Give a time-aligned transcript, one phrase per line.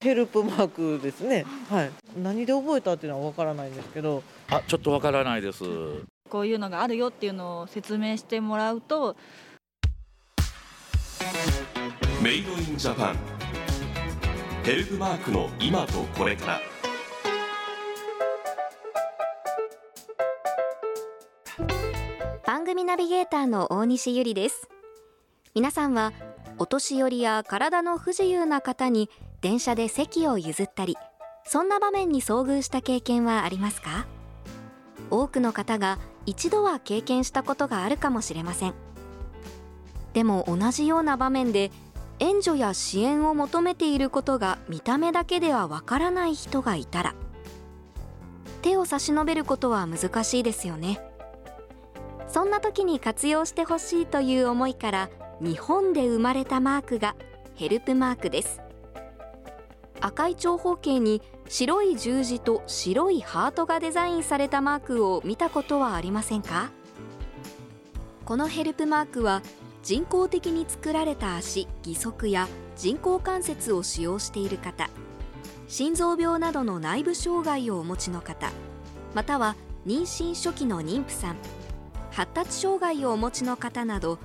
[0.00, 0.68] ヘルプマー
[0.98, 1.44] クですね。
[1.68, 1.90] はい。
[2.16, 4.22] 何で覚えたっていうのはわからないんですけど。
[4.48, 5.64] あ、ちょっとわからないです。
[6.30, 9.16] こういうのがあるよっていうのを説明してもらうと。
[12.22, 13.16] メイドインジャパン。
[14.62, 16.60] ヘルプマークの今とこれから。
[22.46, 24.68] 番組ナビゲーターの大西ゆりです
[25.54, 26.12] 皆さんは
[26.58, 29.10] お年寄りや体の不自由な方に
[29.40, 30.96] 電車で席を譲ったり
[31.44, 34.06] そんな場面に遭遇した経験はありますか？
[35.10, 38.74] 多くの方が一度は経験したことがあるかもしれません。
[40.12, 41.70] でも同じような場面で
[42.18, 47.14] 援助や支援を求めていることが見た目だけではわからない人がいたら
[48.62, 51.00] 手を差し伸べることは難しいですよね。
[52.26, 57.14] そんな時に活用してほしいという思いから日本で生まれたマークが
[57.54, 58.60] ヘルプマークです。
[60.00, 66.70] 赤い長方形に白い十字と白いハートがデザインされたマークを見たことはありませんか？
[68.24, 69.42] このヘルプマークは
[69.82, 74.90] 人工的に作られた足義足や人工関節を使用している方
[75.66, 78.50] 心臓病などの内部障害をお持ちの方
[79.14, 81.36] または妊娠初期の妊婦さん
[82.10, 84.18] 発達障害をお持ちの方など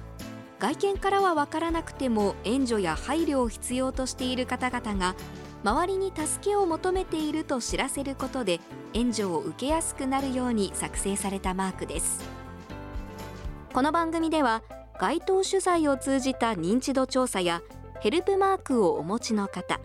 [0.60, 5.16] 外見からは分からなくても援助や配慮を必要としている方々が
[5.64, 8.60] 周りに助けを求めていると知らせることで
[8.94, 12.44] 援助を受けやすくなるように作成されたマークです。
[13.74, 14.62] この番組では
[15.00, 17.64] 街頭取材を通じた認知度調査や
[18.02, 19.80] ヘルプマークをお持ちの方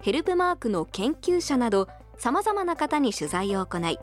[0.00, 3.98] ヘルプマークの研究者などさまざまな方に取材を行い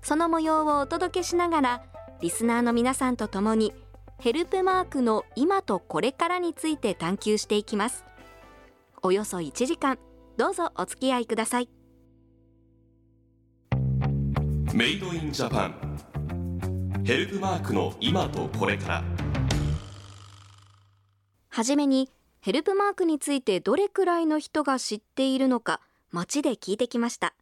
[0.00, 1.82] その模様をお届けしながら
[2.22, 3.74] リスナーの皆さんと共に
[4.18, 8.04] ヘルプマークの今とこれからについて探求していきます。
[9.02, 9.98] およそ1時間。
[10.36, 11.68] どうぞお付き合いください。
[14.74, 17.02] メイドインジャパン。
[17.04, 19.04] ヘルプマークの今とこれから。
[21.50, 22.08] はじめに
[22.40, 27.34] ヘルプマークについてどれくらいの人が知っているのか街で聞いてきました。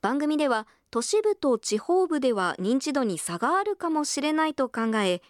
[0.00, 5.20] 番組では都市部と地方部では認知度に差があるかもしれないと考え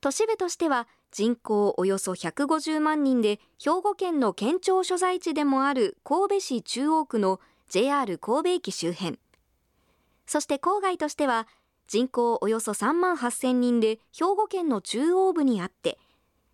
[0.00, 9.18] 都市部としては人口およそ150万人で兵庫県の県庁所在地でもある神戸市中央区の JR 神戸駅周辺。
[10.26, 11.46] そして郊外としては
[11.86, 15.98] 人口およそ3万8000人で兵庫県の中央部にあって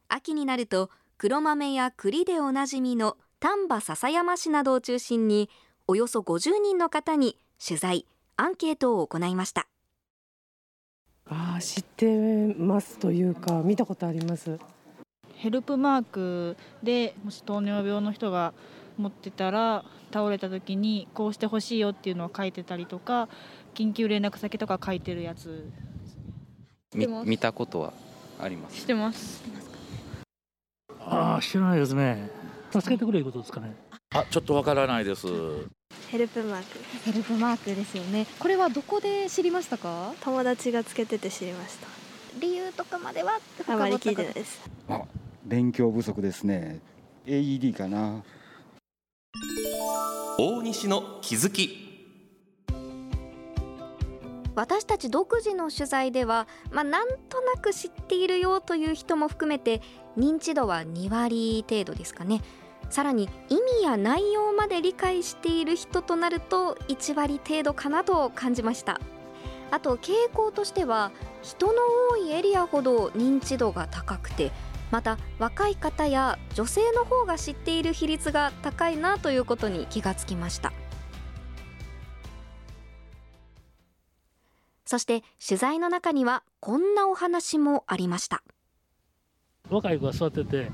[0.09, 5.49] 秋になると黒豆や栗でおなじみの丹波篠山市などを中心に
[5.87, 9.67] およそ50人の方に取材アンケートを行いました。
[11.35, 14.59] あ知ってますというか見たことあります。
[15.37, 18.53] ヘルプマークでもし糖尿病の人が
[18.97, 23.29] 持ってたら倒れた時にこうしてほしいよっていうのを書いてたりとか
[23.75, 25.69] 緊急連絡先とか書いてるやつ。
[26.95, 27.93] 見たことは
[28.39, 28.81] あります？
[28.81, 29.43] 知ってます。
[31.01, 32.31] ああ知らないですね。
[32.71, 33.75] 助けてくれることですかね。
[34.15, 35.27] あちょっとわからないです
[36.13, 36.67] ヘルプマーク。
[37.07, 38.27] ヘルプマークですよね。
[38.39, 40.13] これはどこで知りましたか？
[40.21, 41.87] 友達がつけてて知りました。
[42.39, 45.03] 理由とかまではあまり聞いてないですあ
[45.45, 46.81] 勉強不足ですね。
[47.25, 48.23] AED かな。
[50.39, 51.79] 大西の気づき。
[54.55, 59.81] 私たち独自の取材では、まあ、なんとなく知っているよという人も含めて
[60.19, 62.43] 認知度は2割程度ですかね
[62.93, 69.01] さらに意味や内容まで理解している人となると1割程度かなと感じました。
[69.71, 71.11] あと傾向としては
[71.41, 71.73] 人の
[72.11, 74.53] 多いエリアほど認知度が高くて
[74.91, 80.75] また若い方や女性の方が知っている比率が高いなということに気がつきました。
[84.85, 88.43] そして取材の中にはこんなお話もありました。
[89.71, 90.71] 若い子が座ってて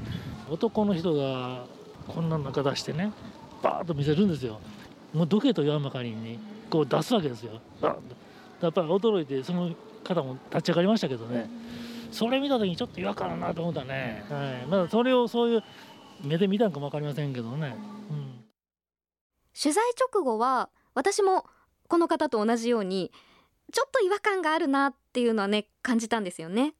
[0.50, 1.77] 男の人が
[2.08, 3.12] こんな中出してね
[3.62, 4.60] バーッと見せるんですよ。
[5.14, 6.38] もうどけと言わんばかりに
[6.70, 7.60] こう出すわけですよ。
[7.80, 9.70] やっぱり驚いてその
[10.04, 11.48] 方も立ち上がりましたけどね。
[12.10, 15.64] それ見た時にちょっと違和感あるなと思ったね、はい、まだそれをそういう
[16.22, 17.76] 目で見たんかも分かりませんけどね、
[18.10, 18.44] うん、
[19.60, 21.44] 取材直後は私も
[21.86, 23.12] この方と同じように
[23.72, 26.72] ちょっと違和感があるなっていうのはね感じたんですよね。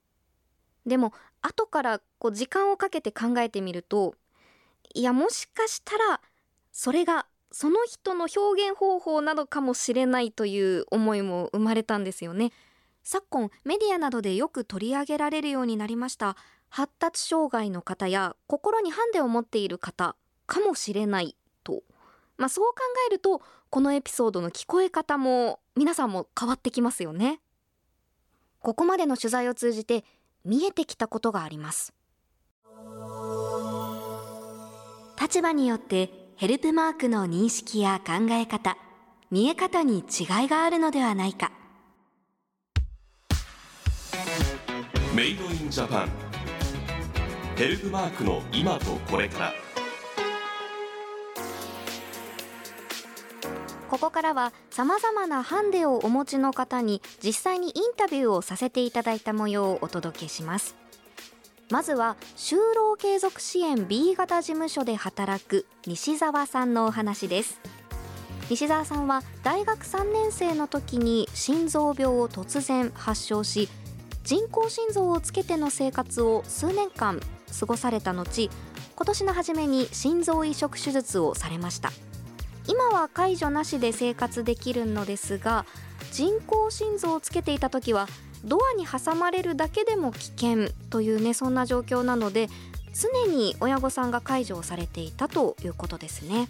[0.87, 4.15] でも後からこう時間をかけて考えてみると
[4.99, 6.21] いやもしかしたら
[6.73, 12.51] それがその人の表現方法などかもしれないという思いも生まれたんですよね。
[13.05, 16.37] 昨今メディアなどでよく取り上げられるようになりました。
[16.69, 20.17] 発達障害の方や心にハンデを持っている方
[20.49, 21.85] かもしれないと。
[22.37, 23.41] まあ、そう考えると
[23.71, 27.41] このエピソードの聞こえ方も皆さんも変わってきますよね。
[28.59, 30.05] ここまでの取材を通じて
[30.45, 31.95] 見えてきたことがあります。
[35.29, 38.79] 立場によってヘルプマークの認識や考え方
[39.31, 41.53] 見え方に違いがあるのではないか。
[45.15, 46.09] メイドインジャパン。
[47.57, 49.53] ヘルプマークの今とこれから。
[53.91, 60.75] ここからはさまざまなハンデをお持ちの方に実際にインタビューをさせていただいた模様をお届けします
[61.71, 67.61] まずは就労継続支援 B 型事務所で働く西澤さんのお話です。
[68.49, 73.69] 西澤さんは大学3年生の時に心臓病を突然発症し
[74.25, 77.21] 人工心臓をつけての生活を数年間
[77.61, 78.49] 過ごされた後
[78.97, 81.93] 今年の初めに心臓移植手術をされました。
[82.67, 85.67] 今は介助なしで生活できるのですが
[86.13, 88.09] 人工心臓をつけていた時は
[88.45, 92.49] ドアに挟まれるだけでも危険というねそんな状況なので
[92.95, 96.49] 常に親御さんが介助をされていたということですね。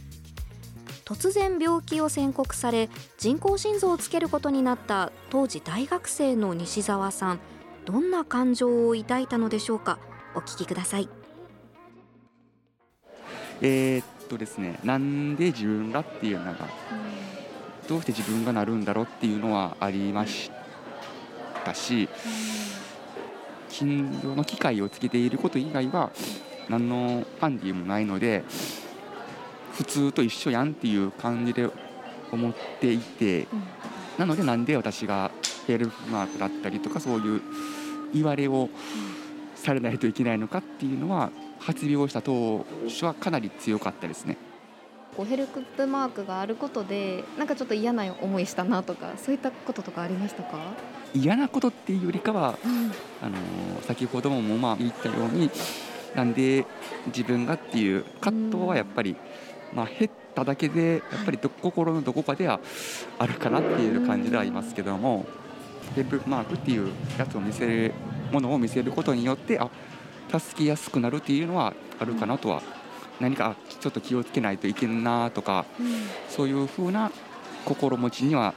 [1.04, 7.40] 突然病気を宣告され人工心臓をつけることになった当時大学生の西澤さん
[7.86, 9.98] どんな感情を抱いたのでしょうか？
[10.34, 11.08] お聞きください。
[13.62, 16.68] えー、っとですねなんで自分がっていうのが、
[17.88, 20.50] どうして自分がなるんだろうっていうのはありまし
[21.68, 22.08] たし、
[23.68, 26.10] 診療の機械をつけていること以外は
[26.68, 28.44] 何のハンディもないので
[29.74, 31.68] 普通と一緒やんっていう感じで
[32.32, 33.46] 思っていて、
[34.16, 35.30] なのでなんで私が
[35.66, 37.42] ヘルプマークだったりとかそういう
[38.14, 38.70] 言われを
[39.54, 44.38] されないといけないのかっていうのは発病した当初はかなり強かったですね。
[45.16, 50.58] こうヘルプマークがあることでなんかちょっと嫌な思いしたなとかそういったこととかありましたか？
[51.14, 53.36] 嫌なことっていうよりかは、うん、あの
[53.82, 55.50] 先ほどもまあ言ったように
[56.14, 56.66] なんで
[57.06, 59.16] 自分がっていう葛藤はやっぱり、
[59.72, 62.60] まあ、減っただけでやっぱりど心のどこかでは
[63.18, 65.26] あるかなっていう感じではありますけども
[65.94, 67.94] ヘルプマークっていうやつを見せる
[68.32, 69.70] ものを見せることによってあ
[70.38, 72.62] 助けやすくなるっていうのはあるかなとは
[73.20, 75.86] 何かちょっと気をつけないといけんなとか、うん、
[76.28, 77.10] そういうふうな
[77.64, 78.54] 心持ちには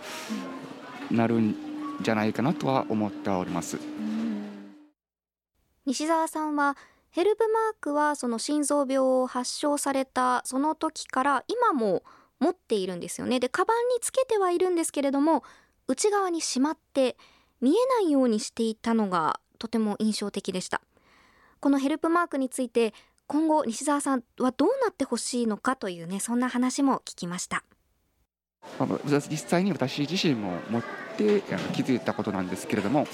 [1.09, 1.70] なるん
[2.03, 3.77] じゃないかなとは思っております。
[5.85, 6.77] 西澤さんは
[7.09, 12.03] ヘルプマークはその心臓病を発症されたその時から今も
[12.39, 13.39] 持っているんですよね。
[13.39, 15.43] でカバンにつけてはいるんですけれども
[15.87, 17.17] 内側にしまって
[17.59, 20.81] 見えないようにしていたのがとても印象的でした。
[21.59, 22.93] このヘルプマークについて
[23.27, 27.63] 今後西澤さんはどうなってほしいのかというねそんな話も聞きました。
[29.09, 30.83] 実際に私自身も持っ
[31.17, 31.41] て
[31.73, 33.07] 気づいたことなんですけれども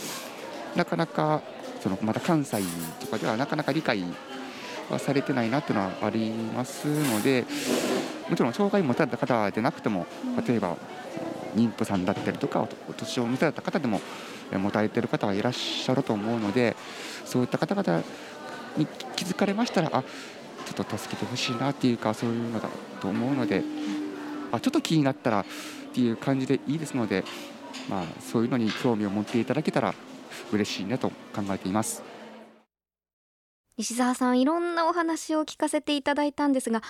[0.75, 1.41] なかなか
[1.81, 2.61] そのまた関西
[2.99, 4.03] とかではなかなか理解
[4.89, 7.45] はされてないなっていうのはありますので
[8.29, 10.05] もちろん障害を持たれた方でなくても
[10.47, 10.77] 例えば
[11.55, 14.01] 妊婦さんだったりとかお年を召された方でも
[14.51, 16.75] 持たれてる方はいらっしゃると思うので
[17.25, 18.03] そういった方々
[18.77, 18.85] に
[19.15, 22.69] 気づかれましたらあちょっと助けてほしいなっていうかそういうのだ
[23.01, 23.63] と思うので
[24.51, 25.45] あちょっと気になったらっ
[25.93, 27.23] ていう感じでいいですので、
[27.89, 29.93] まあ、そういうのに興味を持っていただけたら
[30.51, 32.03] 嬉しいなと考えています。
[33.77, 36.81] 石澤さんいろんなお話を聞かせていただいたんですが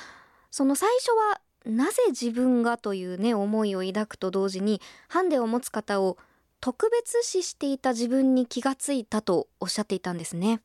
[0.51, 6.17] その最初はなぜ自分がというね思いを抱くと同時にハンデを持つ方を
[6.61, 10.61] 特別視していた自分に気がついたとおっしゃっていたんですね。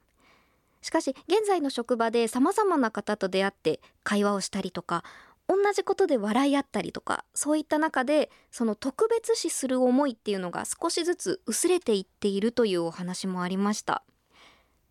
[0.80, 5.04] しかし現在の職場で様々な方と出会って会話をしたりとか
[5.48, 14.02] 同じことで笑い合ったりとかそういった中でその特別視する思いっていうのが少しずつ薄れていっているというお話もありました。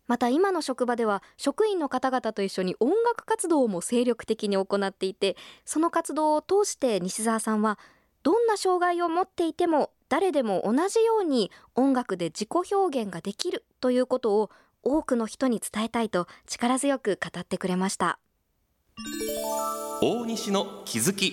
[0.08, 7.78] また今の職場では職員の方々と一緒に音楽活動も精力的に行っていてその活動を通して西澤さんは
[8.22, 14.50] どんな障害を持っていても誰でも同じように音楽で自己表現ができるということを
[14.82, 18.18] 多くの人に伝えたいと力強く語ってくれました。
[20.04, 21.32] 大西の気づき。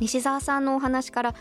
[0.00, 1.32] 西澤さんのお話から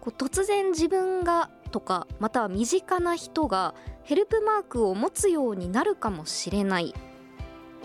[0.00, 6.92] こう突然自分がとかまたは身近な人がヘルプマークを持つようになるかもしれない。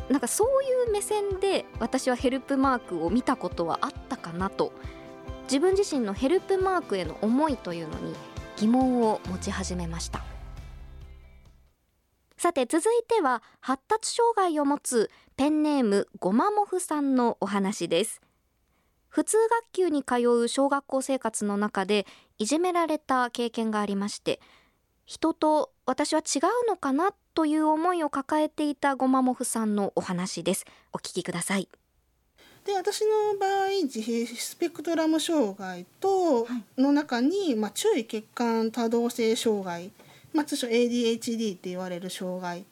[0.10, 4.74] なんかそういう目線で私はヘルプマークを見たことはあったかなと。
[5.44, 8.16] 自分自身のヘルプマークへの思いというのに
[8.58, 10.24] 疑問を持ち始めました。
[12.38, 18.22] さて続いては発達障害を持つペンネームごまもふさんのお話です。
[19.10, 22.06] 普通学級に通う小学校生活の中で
[22.38, 24.40] いじめられた経験がありまして
[25.06, 30.66] 人と私は違うのかなという思いを抱えていたごまもふさんのお話です。
[30.94, 31.68] お聞きください。
[32.66, 39.92] で私の場合自閉スペクトラム障害との中に、まあ、注意欠陥多動性障害、
[40.34, 42.66] まあ、通称 ADHD って言われる障害、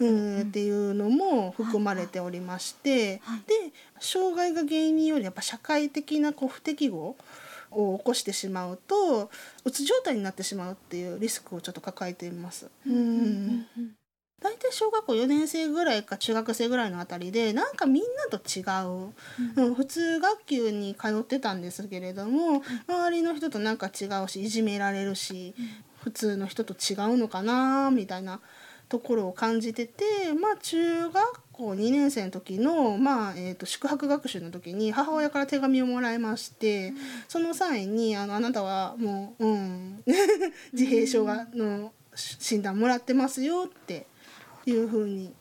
[0.00, 3.22] うんっていうのも含まれておりまして、で
[4.00, 7.16] 障害が原因によりやっぱ社会的なこう不適合
[7.70, 9.30] を起こしてしまうと
[9.64, 12.70] うつ状態になってしまうっていうリスクをちょっと抱えています。
[12.86, 13.66] うん
[14.44, 19.14] 大体小学校4年生ぐらいか中学生ぐらいのあたりでなんかみんなと違う、
[19.56, 25.54] うん、普通学級に通ってたんですけれども周りの人となんか違うしいじめられるし
[26.02, 28.40] 普通の人と違うのかなみたいな
[28.88, 30.04] ところを感じてて
[30.40, 31.14] まあ中学
[31.52, 36.92] 校2年生の時の、まあえー、と宿泊学習の時に母親から手紙をもらいまして、
[37.28, 40.02] その際にあの「あなたはもう、うん、
[40.72, 44.06] 自閉症がの診断もらってますよ」って
[44.66, 45.32] いうふうに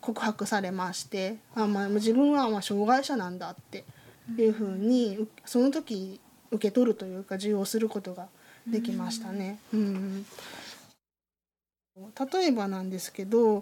[0.00, 3.84] 告白されましてあ、まあ、自分はまあ障害者なんだって
[4.36, 8.28] いうふうにその時受け取るというか受容することが
[8.66, 9.58] できましたね。
[9.72, 10.26] うん
[11.96, 13.60] 例えばなんですけど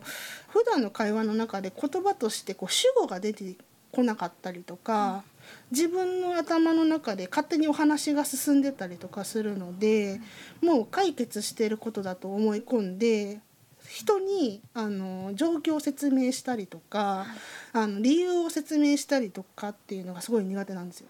[0.48, 3.56] 普段の会話の中で言葉としてこう主語が出て
[3.92, 5.24] こなかったりとか
[5.72, 10.20] 自分の頭の中で勝手にお話が進んでたりとかするので
[10.62, 13.40] もう解決してることだと思い込んで
[13.88, 17.26] 人にあの状況を説明したりとか
[17.72, 21.08] あの理由を説明したりとかっていうのがすごい苦手なんですよ。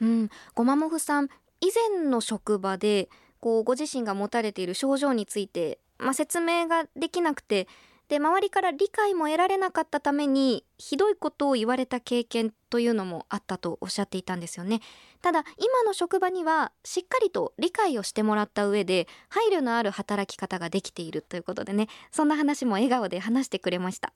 [0.00, 1.28] うん、ごまもふさん
[1.60, 3.08] 以前の職場で
[3.46, 7.68] こうご自身が持たれている症状について、まあ、説明ができなくて
[8.08, 14.80] で周りから理解も得られなかったためにひどいことを言われた経験というのもあったとおっしゃっていたんですよね。
[15.22, 24.12] ただ今の職場にはしっかりと理解をしてもらった上で配慮のある働き方ができているということでねそんな話も笑顔で話してくれました。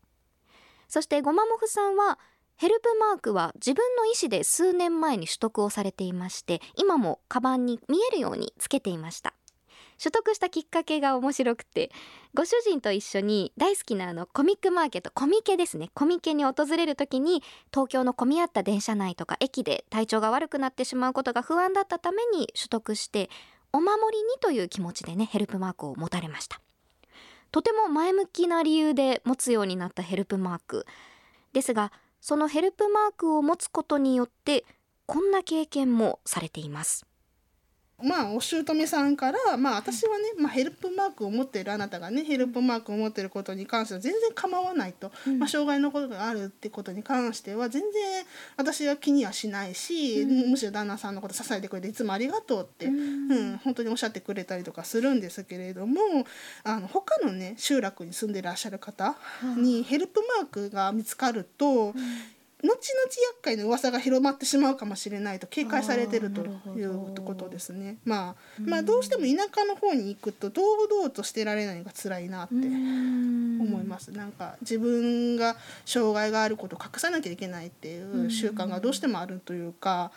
[0.88, 2.18] そしてごまもふさんは
[2.60, 9.32] ヘルプマークは自分の意思で数年前に取得をされていまして今もカバンに見えるようにつけていました。
[9.98, 11.90] 取得したきっかけが面白くて
[12.34, 15.90] ご主人と一緒に大好きなあのコミックマーケットコミケですね。
[15.94, 23.30] コミケに訪れる時に東京の混み合った電車内とか駅で体調が悪くなってしまうことが不安だったために取得して
[23.72, 26.60] お守りにという気持ちでねヘルプマークを持たれました。
[27.52, 30.84] とても前向きな理由で持つようになったヘルプマーク
[31.54, 31.90] ですが
[32.20, 34.64] そのヘルプマークを持つことによって
[35.06, 37.06] こんな経験もされています。
[38.02, 48.24] まあお姑さんから、まあ、私はね、まあ、ヘルプマークを持っているあなたがねヘルプマークを持っていることに関しては全然構わないと、まあ、障害のことがあるってことに関しては全然
[48.56, 53.58] 私は気にはしないし、むしろ旦那さんのこと支えてくれていつもありがとうって、うん。
[53.58, 56.00] 本当におっしゃってくれたりとかするんですけれども
[56.64, 59.16] あの他のね集落に住んでらっしゃる方
[59.56, 61.94] にヘルプマークが見つかると。
[62.62, 66.42] 後々厄介な噂が広まってしまうかもしれないと警戒されてると
[66.76, 67.96] いうことですね。
[68.04, 74.12] まあ、まあどうしても田舎の方に行くと堂々としてられないのが辛いなって思います。
[74.12, 80.12] なんか自分が障害があることを隠さなきゃいけないっていう習慣がどうしてもあるというか、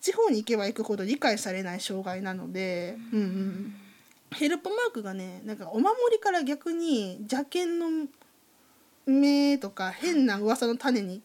[0.00, 3.74] 地方に行けば行くほど理解されない障害なので、うんうん、
[4.32, 8.06] ヘルプマークがねなんかお守りから逆に邪険の
[9.06, 11.22] 目とか変な噂の種に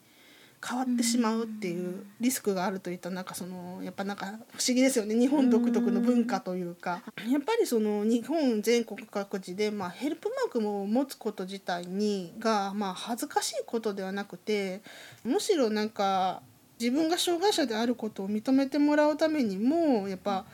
[0.64, 4.30] 変わってしまうっていうリスクがあるといったなんかそのやっぱなんか不
[4.66, 5.16] 思議ですよね。
[5.16, 7.02] 日本独特の文化というか。
[7.28, 14.82] やっぱりその日本全国各地で、まあ、ヘルプマークも持つこと自体にが、まあ、恥ずかしいことではなくて
[15.24, 16.42] むしろなんか
[16.78, 20.44] 自分が障害者であることを認めてもらうためにもやっぱ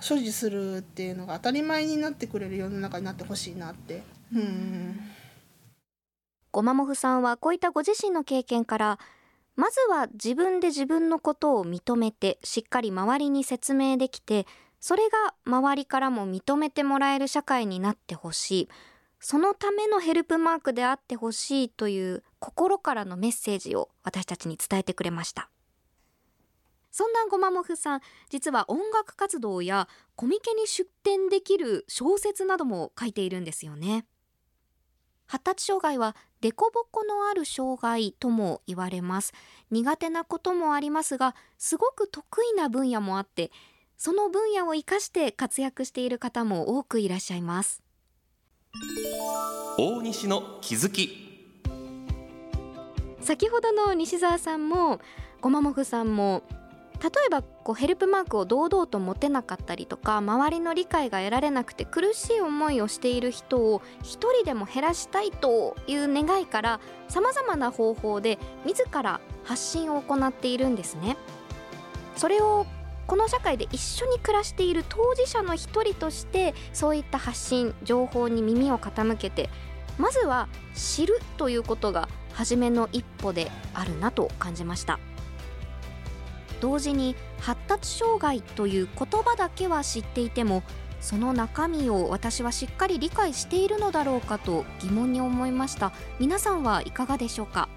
[0.00, 4.02] 所持するっていうのが当たり前になってくれる世の中になってほしいなって。
[4.32, 5.00] うん。
[6.50, 8.98] ごまもふさんはこういったご自身の経験から
[9.56, 14.46] まずは自分で自分のことを認めてしっかり周りに説明できて
[14.80, 18.68] それが周りからも認めてもらえる社会になってほしい。
[19.18, 25.48] そのためのヘルプマークであってほしいという心からのメッセージを私たちに伝えてくれました。
[26.90, 34.04] そんなごまもふさん実は音楽活動やコミケに出展できる小説なども書いているんですよね。
[35.26, 39.32] 発達障害はデコボコのある障害とも言われます。
[39.70, 43.50] 苦手なこともありますがすごく得意な分野もあって
[43.96, 47.82] その分野を生かして活躍している方も多くいらっしゃいます。
[49.78, 51.24] 大西の気づき。
[53.20, 55.00] 先ほどの西澤さんも
[55.40, 56.42] ごまもふさんも
[57.04, 71.18] 例えばこうヘルプマークを堂々と持てなかったりとか周りの理解が得られなくて苦しい思いをしている人を一人でも減らしたいという願いからさまざまな方法で自ら発信を行っているんですね。
[72.16, 72.64] それを
[73.06, 79.50] この社会で一緒に暮らしている当事者の一人としてそういった発信情報に耳を傾けて
[79.98, 84.98] まずは知るということが初めの一歩であるなと感じました
[86.64, 90.62] 同時に発達障害という言葉だけは知っていても
[90.98, 95.92] その中身を私はしっかり理解しているのだろうかと疑問に思いました。
[96.18, 97.68] 皆さんはいかがでしょうか？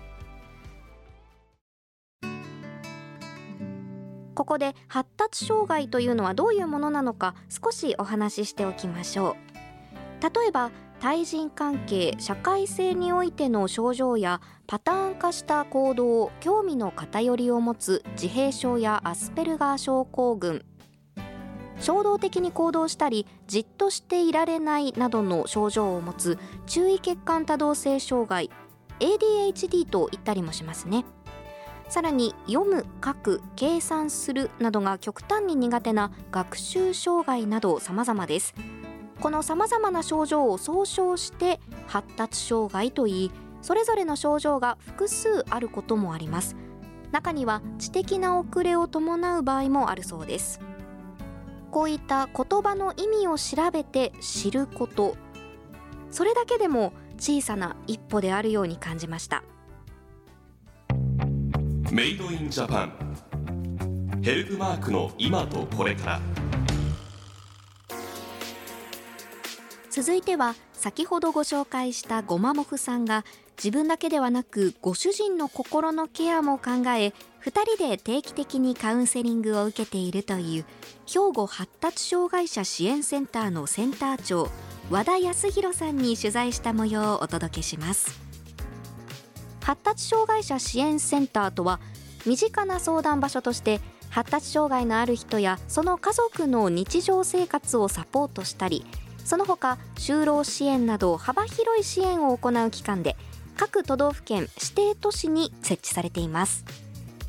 [4.34, 9.36] ここで発達障害というのはどういうものなのか少しお話ししておきましょ
[10.22, 10.24] う。
[10.24, 20.66] 例えば対人関係社会性においての症状やパターン化した行動興味の偏りを持つ自閉症やアスペルガー症候群。
[21.80, 28.50] 衝動的に行動したりじっとしていられないなどの症状を持つ注意欠陥多動性障害。
[29.00, 31.06] ADHD と言ったりもしますね。
[31.88, 38.56] さらに読む書く計算するなどが極端に苦手な学習障害など様々です。
[39.20, 43.32] この様々な症状を総称して発達障害といい
[43.62, 46.56] それぞれの症状が複数あることもあります。
[47.12, 50.62] 中には知的な遅れを伴う場合もあるそうです。
[51.72, 55.16] こういった言葉の意味を調べて知ること。
[56.12, 59.44] それだけでも小さな一歩であるように感じました。
[61.92, 66.57] メイドインジャパンヘルプマークの今とこれから。
[69.98, 73.26] 続いては先ほどご紹介したごまもふさんが
[73.58, 80.66] 自分だけではなくご主人の心のケアも考え2人で定期的にカウンセリングを受けているという
[81.08, 84.52] 兵庫発達障害者支援センターのセンター長
[84.92, 88.22] 和田康弘さんに取材した模様をお届けします。
[89.64, 91.80] 発達障害者支援センターとは
[92.24, 93.82] 身近な相談場所として
[94.12, 98.86] 発達障害のある人やその家族の日常生活をサポートしたり
[99.28, 103.18] その他就労支援など幅広い支援を行う機関で
[103.58, 106.64] 各都道府県指定都市に設置されています。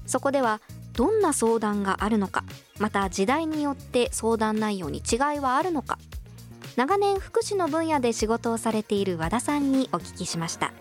[0.07, 0.61] そこでは
[0.93, 2.45] どんな相談があるのか
[2.79, 5.99] また時代によって相談内容に違いはあるのか
[6.77, 10.73] 長年福祉の分野で仕事をされている和田さんにお聞きしました。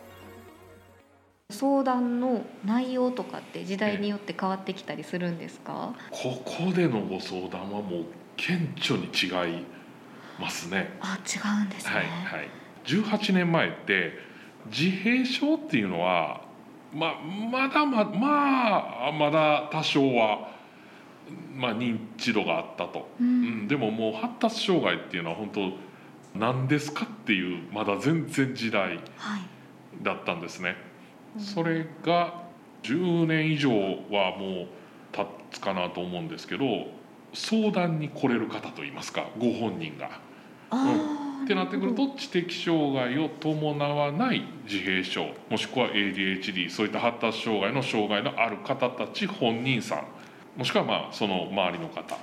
[1.50, 5.96] 相談の内容とかって時代によって変わってきたりするんですか？
[6.12, 9.66] ここでのご相談はもう顕著に違い
[10.40, 10.98] ますね。
[11.02, 12.50] あ違うんですね、はいはい、
[12.86, 14.14] 18年前って
[14.68, 16.42] 自閉症っていうのは
[16.94, 17.16] ま
[17.52, 20.50] まだままあまだ多少は、
[21.56, 23.30] まあ、認知度があったと、うん、う
[23.64, 29.00] ん、でももう発達障害っていうのは本当何ですかっていうまだ全然時代
[30.02, 30.70] だったんですね。
[30.70, 30.78] はい。
[31.38, 32.48] うん、それが
[32.84, 34.68] 10年以上はもう
[35.12, 36.66] 経つかなと思うんですけど
[37.34, 40.27] 相談に来れる方といいますかご本人が。
[40.72, 50.06] うん、ってなってくると知的障害を伴わない自閉症もしくは ADHD そういった発達障害の障害のある方たち本人さん
[50.58, 52.20] もしくはまあその周りの方、は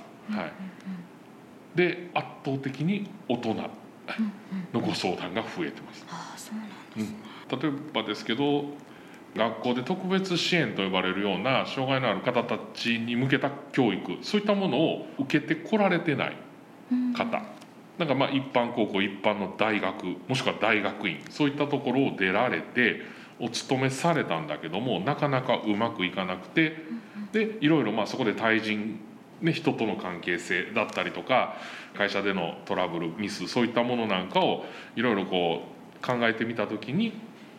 [1.73, 3.55] い、で圧倒的に大人
[4.73, 6.05] のご相談が増えてます。
[6.97, 8.65] うん、例えばですけど
[9.35, 16.37] 学校で特別支援と呼ばれるような障害のある方たちに向けた教育そういったものを受けてこられてない
[17.15, 17.41] 方、
[17.97, 23.01] なんかまあ一般高校一般の大学もしくは大学院そういったところを出られて
[23.39, 26.77] お勤めされたんだけどもなかなかうまくいかなくて
[27.31, 28.99] でいろいろまあそこで対人、
[29.41, 31.55] ね、人との関係性だったりとか
[31.97, 35.63] 会社でのトラブルミスそういったものなんかをいろいろこ
[36.01, 37.13] う考えてみた時に、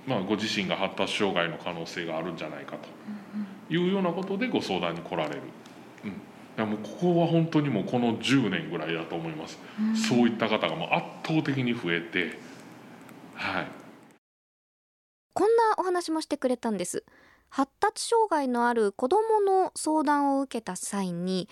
[0.07, 5.40] まあ、ご自身が発達障害の可能性があるんじゃないかというようなことでご相談に来られる。
[6.57, 12.38] うんやもうここは本当にもうこの10年ぐらいだと思います、うん、そういった方がもう圧倒的に増えて
[13.37, 13.66] はい。
[15.35, 17.05] こんなお話もしてくれたんです。
[17.49, 21.49] 発達障害のある子どもの相談を受けた際に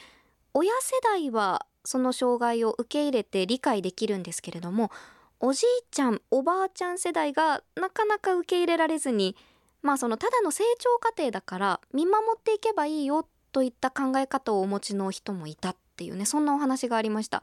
[0.53, 4.91] 親世代はその障害を受け入れて理解できるんですけれども
[5.39, 9.37] おじいちゃんおばあちゃん世代がなかなか受け入れられずに
[9.83, 17.41] まあそのただの成長過程だから見守っていけばいいよといった考え方をお持ちの人もいたっていうねそんなお話がありました。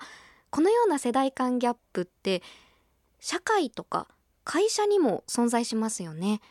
[0.49, 2.43] このような世代間ギャップって
[3.21, 4.09] 社会とか
[4.43, 6.41] 会社にも存在しますよね。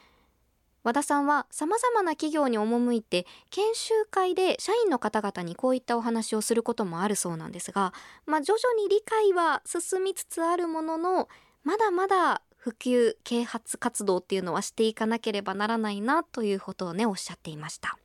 [0.83, 7.93] 和田さんは様々な企業に赴いて研修会で社員の方々にこういったお話をすることもあるそうなんですが、
[8.25, 11.29] まあ、徐々に理解は進みつつあるものの
[11.65, 17.99] まだまだ普及啓発活動っていうのはしていかなければならないなということをねおっしゃっていました。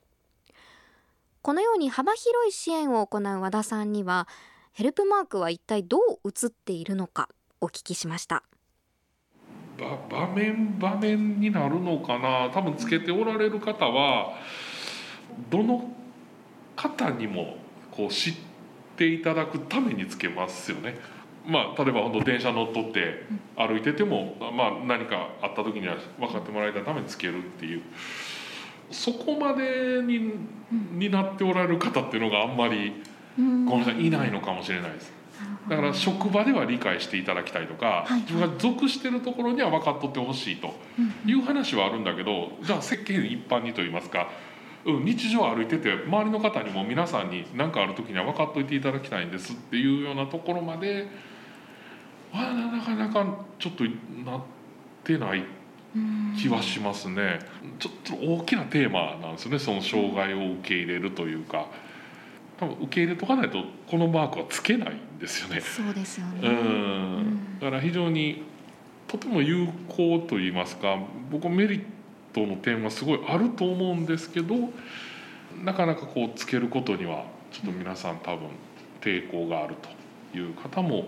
[1.45, 4.27] このように幅広い支援を行う和田さんには
[4.73, 7.29] ヘルプマークは一体どう映っているのか
[7.61, 8.41] お聞きしました。
[9.77, 12.49] 場面場面になるのかな？
[12.51, 14.33] 多分つけておられる方は
[15.51, 15.93] どの
[16.75, 17.57] 方にも
[17.91, 18.33] こう知っ
[18.97, 20.97] ていただくためにつけますよね。
[21.45, 23.23] まあ、例えば本当電車乗っ取って
[23.55, 27.83] 歩いてても、まあ、何かあった時には分かってもらいたいためにつけるっていう
[28.91, 30.33] そこまでに
[30.93, 32.93] になっておられる方っていうのがあんまり
[33.37, 35.13] ごめんなさいいないのかもしれないです。
[35.69, 40.73] だから職場では理解していただきたいとか、自分が属してるところには分かっとってほしいと
[41.25, 44.29] いう話はあるんだけどじゃあ世間一般にと言いますか、
[44.85, 51.07] うん、日常歩いてて周りの方にも皆さんに何かある時には分かっといていただきたいんですっていうようなところまで
[52.31, 53.25] はなかなか
[53.57, 54.41] ちょっとなっ
[55.03, 55.43] てない
[56.41, 57.39] 気はしますね。
[57.79, 61.67] ちょっと大きなテーマなんですよねその障害を受け入れるというか。
[62.57, 65.61] 多分受け入れとかないとこのマークはつけないんですよね。
[65.61, 66.47] そうですよね。
[66.47, 68.43] うん、だから非常に
[69.07, 70.97] とても有効と言いますか、
[71.29, 71.83] 僕メリッ
[72.33, 74.55] トの点はすごいあると思うんですけど、
[75.63, 78.49] なかなかこうつけることにはちょっと皆さん多分
[79.01, 79.75] 抵抗がある
[80.31, 81.07] という方も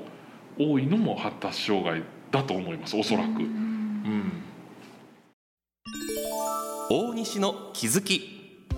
[0.59, 2.97] 多いのも発達障害だと思います。
[2.97, 3.41] おそらく。
[3.41, 4.46] うん。
[7.17, 8.69] 西の気づき。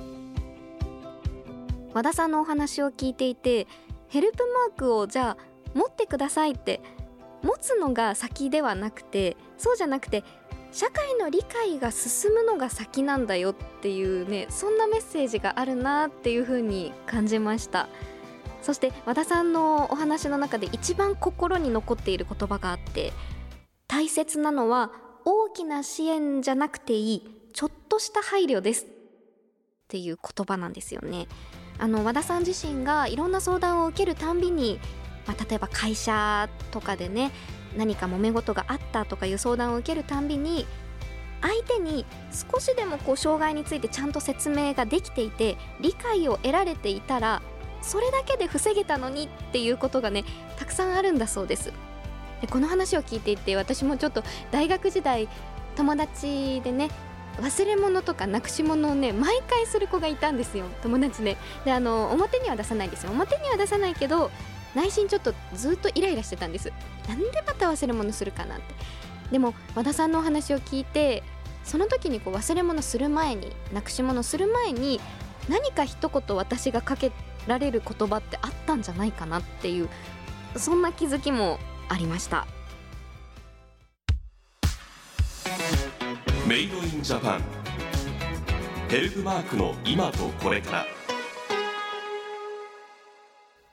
[1.93, 3.67] 和田さんのお話を聞いていて
[4.07, 4.37] ヘルプ
[4.69, 5.37] マークをじゃあ
[5.73, 6.79] 持ってくださいって
[7.41, 10.23] 持つのが先ではなくてそうじゃなくて
[10.71, 17.89] 社会の理解が進むのが先なんだよっていうねそんなメッセージがあるなっていう風に感じました
[18.61, 23.11] そして和田さんのお話の中で一番心に残っている言葉があって
[23.87, 24.91] 大切なのは
[25.25, 28.87] 大きな支援じゃなくていいちょっとした配慮ですっ
[29.89, 31.27] ていう言葉なんですよね。
[31.77, 34.79] あの和田さん自身がいろんな相談を受けるたんびに、
[35.27, 37.31] まあ、例えば会社とかでね
[37.75, 40.65] 何か揉め事があったとかいう相談を受けるたんびに
[41.41, 47.41] 相手に少しでもこう障害についてちゃんと説明ができていて理解を得られていたら
[47.81, 50.23] それだけで防げたのにっていうことがね
[50.57, 51.73] たくさんあるんだそうです。
[52.39, 55.27] でこの話を聞いていて私もちょっと大学時代
[55.75, 56.89] 友達でね
[57.41, 60.65] 忘れ物とかなくし物をね毎回する子がいたんですよ。
[60.81, 63.11] 友達でであの表には出さないんですよ。
[63.11, 64.31] 表には出さないけど
[64.75, 66.71] 内心ちょっとずっとイライラしてたんです。
[67.07, 68.63] なんでまた忘れ物するかなって。
[69.31, 71.23] でも和田さんのお話を聞いて
[71.63, 74.99] その時にこう忘れ物する前になくし物する前に
[75.47, 77.11] 何か一言私がかけ
[77.47, 79.89] られる言葉ってあったんじゃないかなっていう
[80.55, 82.47] そんな気づきもありました。
[86.49, 87.43] メイドインジャパン。
[88.89, 90.85] ヘルプマークの今とこれから。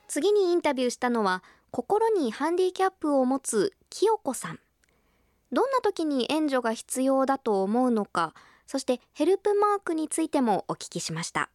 [0.07, 4.59] 次にインタビューしたのは心にハンディキャップを持つ清子さん。
[5.51, 8.35] どんな時に援助が必要だと思うのか
[8.67, 11.49] そしてヘルプマークについてもお聞きしました。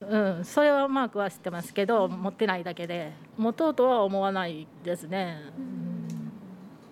[0.00, 6.32] うん、それはマークは知ってますけど持ってないだけで持とうとは思わないですね、うん、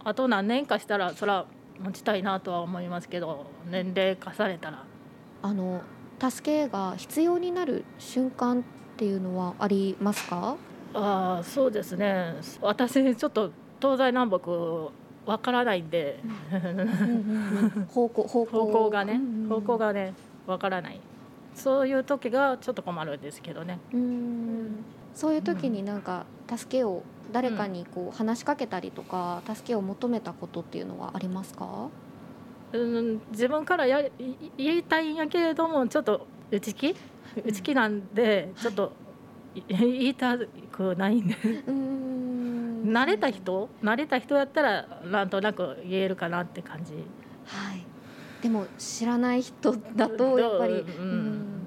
[0.05, 1.47] あと何年かしたらそら
[1.81, 4.85] 持ちたいなとは思いますけど年齢化されたら。
[5.43, 5.83] あの
[6.21, 8.63] 助けが必要になる瞬間っ
[8.97, 10.57] ていうのはありますか？
[10.95, 12.37] ああそうですね。
[12.63, 14.51] 私ちょっと東西南北
[15.27, 16.21] わからないんで。
[17.89, 18.67] 方向方向。
[18.67, 20.15] 方向がね、方向がね
[20.47, 21.01] わからない。
[21.55, 23.79] そういう時がちょっと困るんですけどね。
[25.15, 27.03] そういう時になんか助けを
[27.35, 31.89] 誰かにこう話しかけたりとか、助けを求めたことっていうのはありますか？
[32.73, 34.09] うん自分からや
[34.57, 36.95] 言いたいんやけれどもちょっと内気？
[37.45, 38.93] 内気なんでちょっと、
[39.67, 40.39] 言いた
[40.71, 41.35] くないんで。
[41.35, 43.69] 慣れた人？
[43.83, 46.93] 慣れた人やったらなんとなく言えるかなって感じ。
[47.47, 47.85] はい、
[48.43, 51.61] でも知らない人だとやっぱり、うん、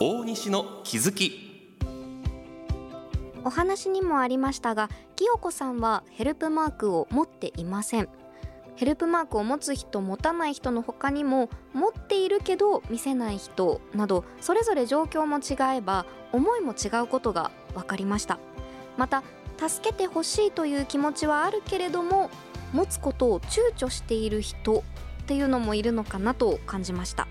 [0.00, 1.53] 大西の気づき
[3.44, 8.08] お話にもありましたが清子さんはヘルプマークを持っていません。
[8.76, 18.38] ヘルプマークを持つ人持たない人の他にも持っているけど見せない人などそれぞれ状況も違えば思いも違うことが分かりました。
[18.96, 19.22] また
[19.56, 22.30] 助けてほしいという気持ちはあるけれども
[22.72, 24.82] 持つことを躊躇している人っ
[25.26, 27.28] ていうのもいるのかなと感じました。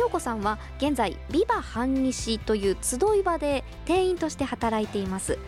[0.00, 5.38] 清子さんは現在ビバ半西という集い場で店員として働いています。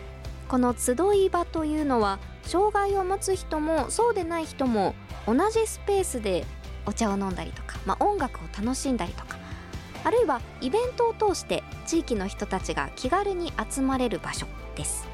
[0.47, 4.93] この集い場というのは障害を持つ人もそうでない人も
[5.25, 6.45] 同じスペースで
[6.85, 9.39] お茶を飲んだりとか、まあ、音楽を楽しんだりとか
[10.03, 15.07] あるいはイベントを通して地域の人たちが気軽に集まれる場所です。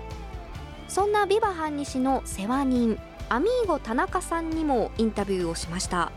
[0.89, 2.99] そんなビバ半西の世話人
[3.29, 6.11] アミーゴ田中さんにもインタビューをしました。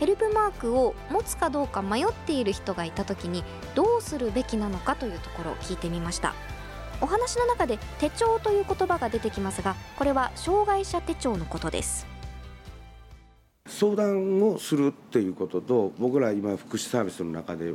[0.00, 6.34] ヘルプマークを持つかどうか迷っている人がいた時にどうするべきなのかというところを聞いてみました。
[7.00, 12.06] お話の中で手帳という言葉が出てきますがこれは障害者手帳のことです。
[13.66, 17.74] 相談をするっていうことと僕ら今福祉サービスの中で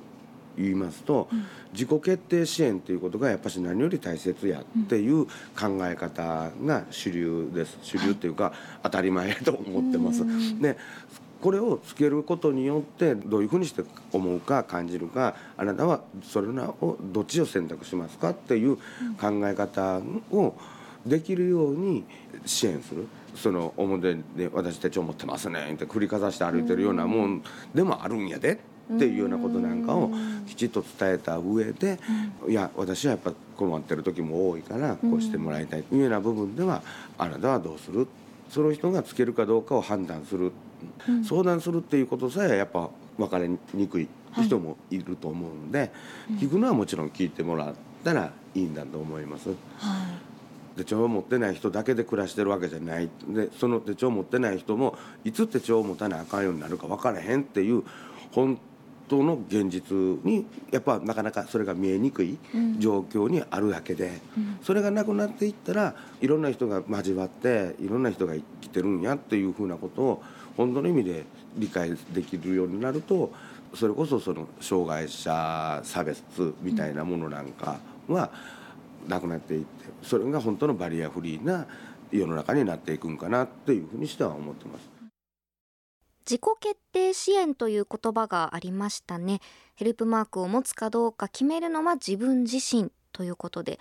[0.58, 7.78] 言いますと、うん、自己決定支援ということがやっぱし何より大切やっていう考え方が主流です。
[7.82, 8.54] 主流っていうか、
[8.84, 10.24] 当たり前と思ってます。
[10.62, 10.78] で
[11.42, 18.78] これをつけることによってどういうふうにして思うか感じるかあなたはそれをどっちを選択しますかっていう
[19.20, 20.56] 考え方を
[21.06, 22.04] できるように
[22.46, 23.08] 支援する。
[23.36, 28.60] その表で私手帳持ってますねって繰りかざして歩いてるようなもんでもあるんやで
[28.94, 30.10] っていうようなことなんかを
[30.48, 32.00] きちっと伝えた上で、
[32.48, 36.82] いや私はやっぱ困ってる時も多いからこうしてもらいたいというような部分では
[37.20, 38.08] あなたはどうする？
[38.50, 40.52] その人がつけるかどうかを判断する、
[41.28, 44.08] 相談するっていうことさえやっぱ分かりにくい
[44.42, 45.92] 人もいると思うんで、
[46.40, 49.50] 聞くのはもちろん聞いてもらったらいいんだと思います。
[49.50, 49.58] はい。
[50.78, 53.10] 手帳を持ってない人だけで暮らしてるわけじゃない。
[53.28, 57.84] でその手帳を持ってない人もいつ手帳を持たなあかんようになるか分からへんっていう
[58.32, 58.58] 本
[59.10, 62.38] 当の現実にやっぱなかなかそれが見えにくい
[62.78, 70.24] 状況にあるだけで、うん、それがなくなっていったらいろんな人が交わっていろんな人が生きてるんやっていうふうなことを
[70.56, 71.26] 本当の意味で
[71.58, 73.32] 理解できるようになると
[73.74, 78.32] それこそその障害者差別みたいなものなんかは
[79.08, 81.68] なくなっていってそれが本当のバリアフリーな
[82.12, 84.99] 世の中になっていくんかなっていうふうにしては思ってます。
[86.30, 89.42] 自己決定支援という言葉がありましたね。
[89.74, 93.80] ヘルプマークを持つかどうか決めるのは自分自身ということで。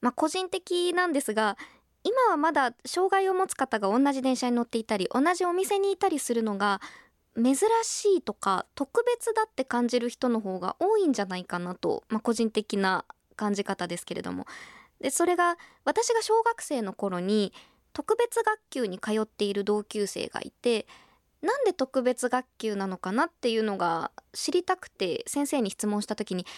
[0.00, 1.58] まあ個人的なんですが
[2.02, 6.80] 今はまだ障害を持つ方が同じ電車に乗っていたり同じお店にいたりするのが
[7.36, 13.04] 珍しいとか特別だって感じる人の方が多いんじゃないかなと、まあ、個人的な
[13.36, 14.46] 感じ方ですけれども。
[15.00, 17.52] でそれが私が小学生の頃に
[17.92, 20.86] 特別学級に通っている同級生がいて
[21.44, 26.50] なんで特別学級なのかなっていうのが知りたくて先生に質問した時に聞い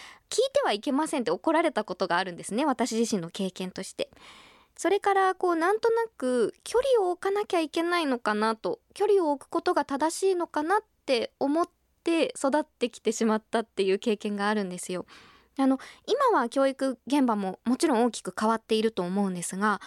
[0.53, 4.09] てはいけませんって怒られたことがあるんですね私自身の経験として。
[4.77, 11.67] それからこうなんとなく距離を置かなきゃいけないのかなと距離を置くことが正しいのかなって思っ
[12.03, 15.07] て育ってきてしまったっていう経験があるんですよ。
[15.57, 19.81] あの今は教育現場ももちろん大きく変わっていると思うんですが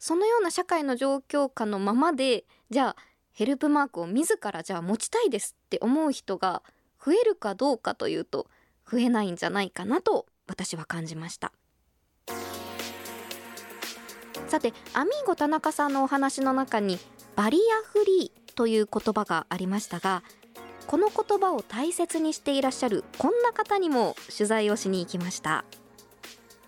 [0.00, 6.62] そのような社会の状況下のままでじゃあヘルプマークを自らじゃあ持ちたいですって思う人が
[7.04, 8.46] 増えるかどうかというと
[8.90, 11.52] 増えないんじゃないかなと私は感じました。
[14.48, 16.98] さてアミーゴ田中さんのお話の中に
[17.36, 20.22] バリアフリーという言葉がありましたが
[20.86, 25.64] この言葉を大切にしていらっしゃるこんな方にも取材をしに行きました。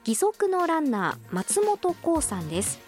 [0.06, 2.78] 義足のランナー松本幸さんです。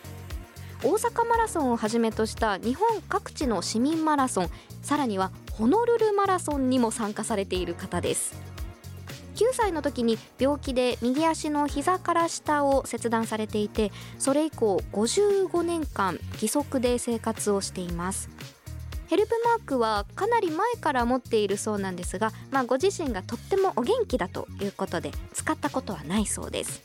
[0.83, 4.51] 大阪マラソンをはじめとした日本各地の市民マラソン
[4.83, 8.35] さらにはホノルルマラソンにも参加されている方です。
[9.37, 18.31] 9歳の時に病気で右足の膝から下を切断されていてそれ以降55年間義足で生活をしています。
[19.09, 26.83] ヘルプマークはかなり前から持っているそうなんですが、まあ、ご自身がとってもお元気だということで使ったことはないそうです。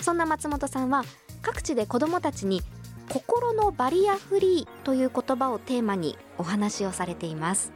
[0.00, 1.04] そんな松本さんは
[1.42, 2.62] 各地で子どもたちに
[3.08, 7.72] 心のバリアフリーという言葉をテーマにお話をされています。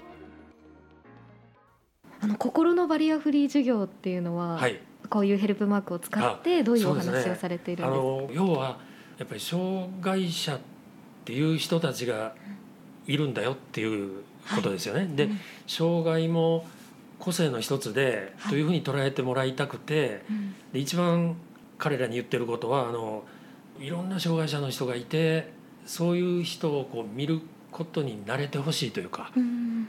[2.20, 8.78] あの心のバリアフリー授業っていうのは、はい、こういうヘルプマークを使ってどういうお話をされているんですか、ね、要は
[9.18, 10.58] やっぱり障害者っ
[11.24, 12.34] ていう人たちが
[13.06, 14.22] いるんだよっていう
[14.54, 15.00] ことですよね。
[15.00, 16.66] はい、で、うん、障害も
[17.18, 20.22] 個性の一つで、というふうに捉えてもらいたくて、
[20.72, 21.36] で一番
[21.76, 23.24] 彼らに言ってることはあの
[23.78, 25.52] いろんな障害者の人がいて
[25.86, 29.86] そういう人をこう見ることに慣れてほしいというか、うん、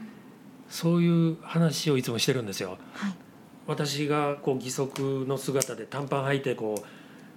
[0.68, 2.78] そういう話をいつもしてるんですよ。
[2.94, 3.14] はい、
[3.66, 6.84] 私がこう義足の姿で短パン履いてこう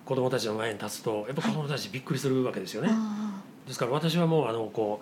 [0.06, 2.90] 子供たちの前に立つとやっぱ子供たちびっくりするわけですよね。
[3.68, 5.02] ですから私はもうあのこ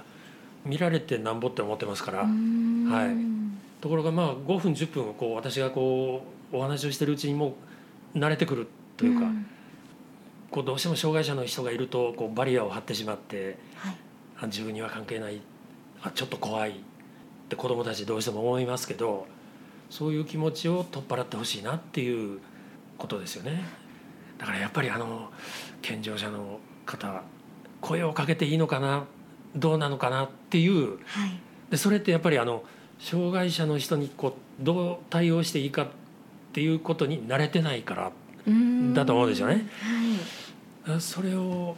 [0.65, 7.55] う見られてなんぼって思ってますから、はい、ところがまあ5分10分こう私がこうお話をしてるうちにも
[8.15, 9.25] う慣れてくるというか、
[10.51, 13.57] こうどうしても障害者の人がいるとこうバリアを張ってしまって、
[14.39, 15.41] あ自分には関係ない
[16.03, 16.73] あちょっと怖いっ
[17.49, 19.27] て子どもたちどうしても思いますけど
[19.89, 22.39] そういう気持ちを取っ払ってほしいなっていう
[22.97, 23.63] ことですよね。
[24.37, 25.29] だからやっぱりあの
[25.81, 27.23] 健常者の方
[27.79, 29.05] 声をかけていいのかな
[29.55, 30.97] どうなのかなっていう、
[31.69, 32.63] でそれってやっぱりあの
[32.99, 35.87] 障害者の人にこうどう対応していいかっ
[36.53, 38.11] ていうことに慣れてないから
[38.93, 39.67] だと思うんですよね。
[40.99, 41.75] それを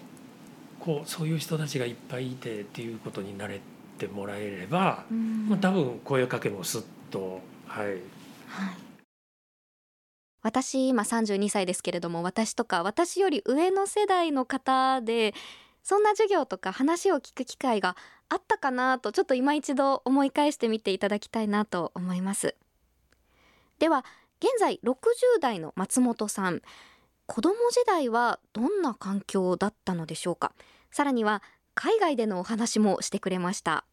[0.80, 3.62] こうそういう人たちがいっぱいいてっていうことに慣れ
[3.98, 5.06] てもらえれば、
[5.48, 7.98] まあ、多分声かけもすっとはい。
[10.42, 15.34] 私今32歳ですけれども私とか私より上の世代の方で
[15.84, 17.96] そんな授業とか話を聞く機会が
[18.30, 22.56] あったかなとちょっと今一度思い返してみていただきたいなと思います。
[23.80, 24.06] では
[24.40, 26.62] 現在60代の松本さん
[27.26, 30.52] 子供時代はどんな環境だったのでしょうか？
[30.92, 31.42] さらには
[31.74, 33.86] 海外でのお話もしてくれました。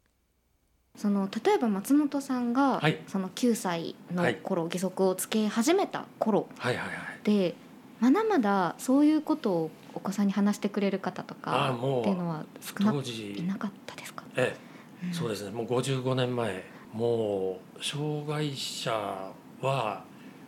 [0.96, 2.98] その例えば松本さんが、はい。
[3.06, 6.76] その9歳の頃、義足をつけ始めた頃はい。
[6.76, 6.86] はい。
[6.88, 6.96] はい。
[7.22, 7.54] で
[8.00, 13.32] まだまだそういうことをお子さんに話してくれる方とかああもうっていうのは少な当時。
[13.38, 14.24] いなかったですか？
[14.36, 14.56] え
[15.04, 15.50] え、そうですね。
[15.52, 16.64] もう55年前。
[16.92, 18.90] もう障害者
[19.62, 20.02] は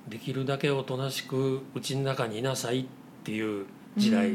[0.09, 2.85] できるだけおとなしくうちの中にいなさいっ
[3.25, 4.31] ていう時代。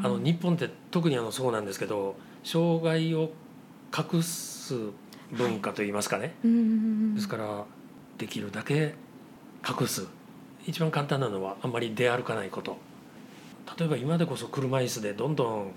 [0.00, 3.30] あの日本って特にあのそうなんですけど障害を
[3.96, 4.74] 隠す
[5.32, 6.34] 文化といいますかね、
[7.14, 7.64] ですから
[8.16, 8.94] できるだけ
[9.68, 10.06] 隠す。
[10.66, 12.76] 一番簡単なのはあんまり出歩かないこと。
[13.78, 15.72] 例えば今でこそ車椅子でどんどん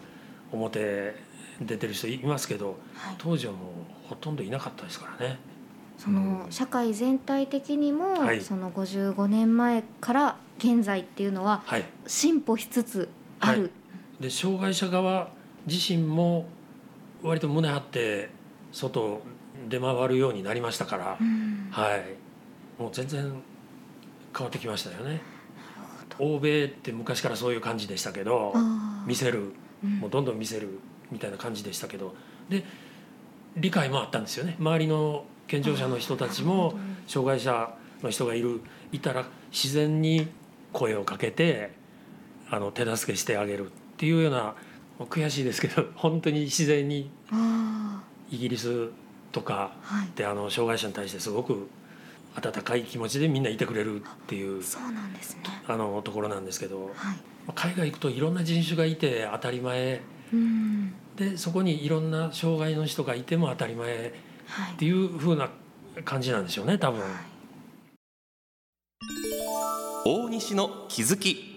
[0.52, 1.16] 表
[1.62, 2.78] 出てる人いますけど、
[3.18, 5.40] 当時はもうほとんどいなかったですからね。
[6.04, 8.42] その社会全体的にも、はい。
[8.42, 11.86] その55年前から現在っていうのははい。
[12.08, 13.08] 進歩しつつ
[13.40, 13.70] ある、
[14.20, 15.30] で障害者側
[15.68, 16.48] 自身も
[17.22, 18.32] 割と胸張って
[18.72, 19.22] 外
[19.70, 21.18] 出回るようになりましたから、
[21.70, 22.82] はい。
[22.82, 23.22] もう全然
[24.36, 25.22] 変わってきましたよね。
[26.18, 28.56] 欧米って昔からそういう感じでしたけど
[29.06, 29.54] 見せる。
[29.84, 30.80] もうどんどん見せる
[31.12, 32.16] みたいな感じでしたけど。
[32.50, 32.66] で
[33.56, 34.56] 理解もあったんですよね。
[34.60, 36.76] 周りの健常者の人たちも
[37.08, 38.62] 障害者の人がいる
[38.94, 40.30] いたら自然に
[40.72, 41.72] 声をかけて
[42.50, 44.56] あの手助けしてあげるっていうような
[45.00, 47.12] 悔しいですけど 本当に自然に
[48.32, 48.92] イギリス
[49.34, 49.74] とか
[50.16, 51.68] であの障害者に対してすごく
[52.34, 55.42] 温かい気持ちでみんないてくれるっていうそうなんですね。
[55.68, 56.92] あのところなんですけど、
[57.46, 60.00] まあ海外行くといろんな人種がいて当たり前。
[60.32, 60.94] うん。
[61.18, 64.14] でそこにいろんな障害の人がいても当たり前
[64.74, 65.50] っていう風な
[66.04, 67.04] 感じなんでしょうね多分。
[70.06, 71.52] 大西の気づき。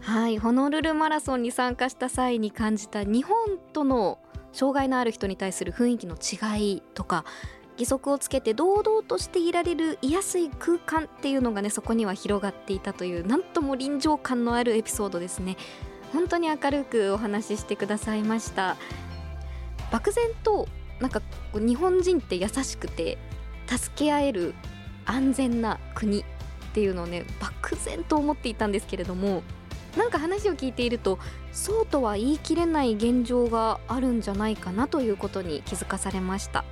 [0.00, 4.18] はいホノルルマラソンに参加した際に感じた日本との
[4.52, 7.24] 障害のある人に対する雰囲気の違いとか
[7.78, 15.56] 義足をつけて堂々としていられる居やすい空間っていうのがねそこには広がっていたというなんとも臨場感のあるエピソードですね。
[16.12, 18.76] 本当に明るくお話ししてくださいました
[19.92, 20.66] 漠然と
[20.98, 23.18] なんかこう日本人って優しくて
[23.68, 24.54] 助け合える
[25.04, 26.24] 安全な国っ
[26.74, 29.44] ていうのをね漠然と思っていたんですけれども
[29.96, 31.18] なんか話を聞いていると
[31.52, 36.64] そうとは言い切れない現状があるんじゃないかなということに気づかされました。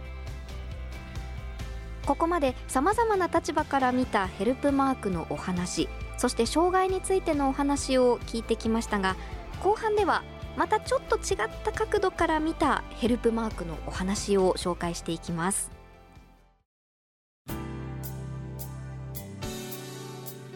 [2.11, 9.15] ここまでさまざまな立場から見たヘルプマークのお話そして障害についてのお話を聞いてきましたが
[9.63, 10.25] 後半では
[10.57, 15.71] またちょっと違った角度から見たヘルプマークのお話を紹介していきます。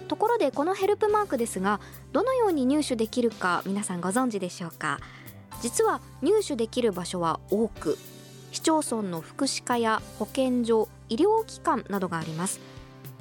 [0.07, 1.81] ところでこのヘルプマークですが
[2.13, 5.01] どのように入手できるか皆さんご存知でしょうか？
[5.63, 7.99] 実は入手できる場所は多く
[8.53, 12.61] 市町村の福祉課や保健所医療機関などがあります。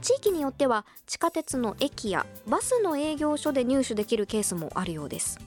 [0.01, 5.39] 地域によっては地下鉄の駅やバスの営業所で入手できるケースもあるようです。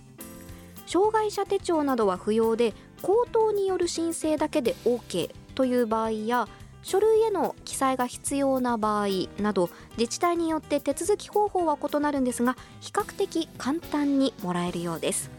[0.86, 2.72] 障害者手帳などは不要で
[3.02, 6.48] 口頭による申請だけで OK という場合や
[6.82, 9.08] 書類への記載が必要な場合
[9.40, 15.30] など自治体によって手続き方法は異なるんですが比較的簡単にもらえるようです。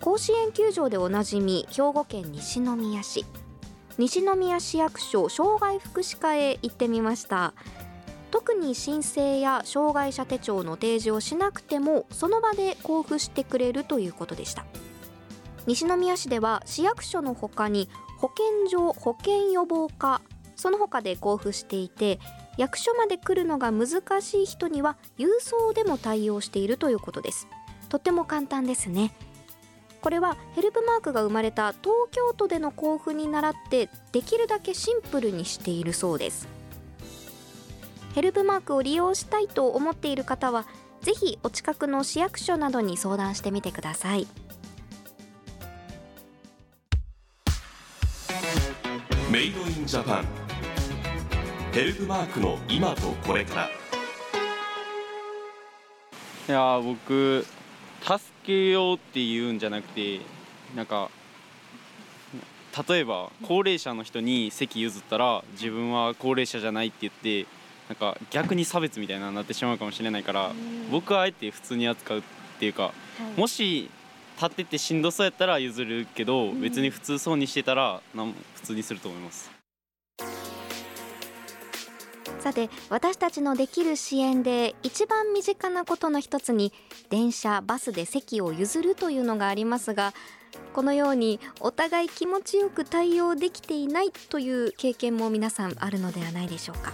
[0.00, 3.24] 甲子園球場でおなじみ兵庫県西宮市。
[3.98, 7.54] 西宮市役所障害福祉課へ行ってみました。
[8.30, 14.64] 特に申請や障害者手帳の提示をしなくてもその場で交付してくれるということでした。
[15.66, 20.22] 西宮市では市役所のほかに保健所保健予防課
[20.54, 22.18] その他で交付していて
[22.56, 27.48] 役所まで来るのが難しい人には郵送でも対応しているということです。
[27.88, 29.12] とても簡単ですね。
[30.00, 36.55] これはヘルプマークが生まれた東京都での交付に倣ってできるだけシンプルにしているそうです。
[38.16, 40.64] ヘルプマークを利用したいと思っている方は
[41.02, 44.26] ぜひお近くの市役所などに相談してみてください。
[49.30, 50.24] メイドインジャパン。
[51.72, 53.68] ヘルプマークの今とこれから。
[53.68, 53.70] い
[56.50, 57.44] や僕
[58.00, 60.20] 助けようっていうんじゃなくて
[60.74, 61.10] なんか
[62.88, 67.46] 例えば高齢者の人に席譲ったら自分は高齢者じゃないって言って
[67.88, 70.52] なんか逆に差別みたいななってしまうかもしれないから
[70.90, 72.22] 僕はあえて普通に扱うっ
[72.58, 72.92] ていうか、
[73.36, 73.90] もし
[74.36, 79.50] 立っててしんどそうやったら譲るけど、別に普通そうにしてたらなん普通にすると思います。
[82.40, 86.72] さて私たちのできる支援で一番身近なことの一つに
[87.10, 90.14] 電車バスで席を譲るというのがありますが
[90.72, 96.92] このようにお互い気持ちよく対応できていないという経験も皆さんあるのではないでしょうか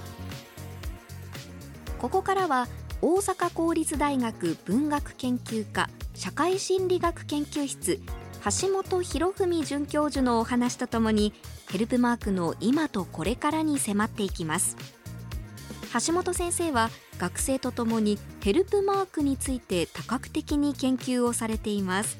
[2.02, 2.66] ここからは
[3.00, 8.00] 大阪公立大学文学研究科社会心理学研究室
[8.60, 11.32] 橋本博文准教授のお話とともに
[11.70, 14.76] ヘルプマークの今とこれからに迫っていきます。
[16.06, 22.18] 橋本先生は学生とともにヘルプマークについて多角的に研究をされています。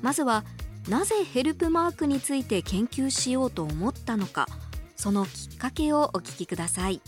[0.00, 0.44] まずは
[0.88, 4.46] なぜヘルプマークについて研究しようと思ったのか
[4.96, 7.00] そのきっかけをお聞きください。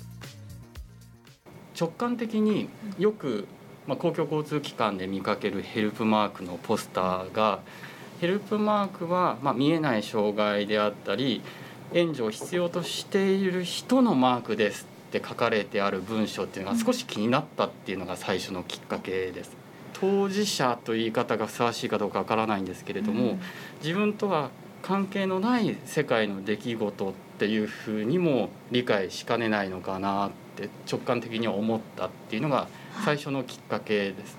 [1.78, 2.68] 直感的に
[2.98, 3.46] よく、
[3.86, 7.60] まあ、公共交通機関で見かけるヘルプマークのポスターが
[8.20, 11.42] ヘルプマークは、まあ、見えない障害であったり
[11.92, 19.56] 援助を必要としている人のマークですって書かれてある文章っていうのが少し気になったっていうのが最初のきっかけです。
[19.92, 23.38] 当事者という言い方がふさわしいかどうかわからないんですけれども、
[23.80, 24.50] 自分とは
[24.82, 32.68] 関係のない世界の出来事っていうふうにも理解しかねないのかなって直感的には思ったっていうのが
[33.04, 34.36] 最初のきっかけです。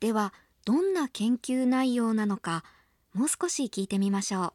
[0.00, 0.32] では
[0.64, 2.64] どんな研究内容なのか
[3.14, 4.52] もう少し聞いてみましょう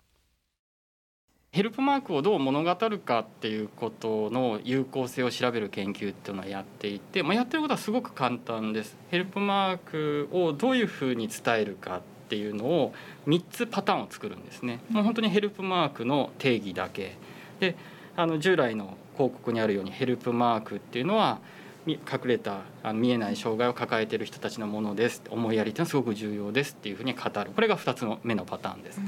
[1.51, 8.95] ヘルプマークをどう物語るかっていうことの有効性を調べる研究っていうのはやっていて、まあ、やってることはすごく簡単です。
[9.09, 12.93] ヘルプマークをどういうふうに伝えるかっていうのを
[13.25, 14.81] 3つパターンを作るんですね。
[14.89, 17.15] もう本当にヘルプマークの定義だけ
[17.59, 17.75] で
[18.15, 21.39] あの従来の広告にあるようにヘルプマークっていうのは
[21.85, 22.61] 隠れた
[22.93, 27.51] 見えない障害を抱えている人たちのものです思いやりっていうのはすごく重要ですっていうふうに語る。
[27.51, 29.01] これが2つの目のパターンです。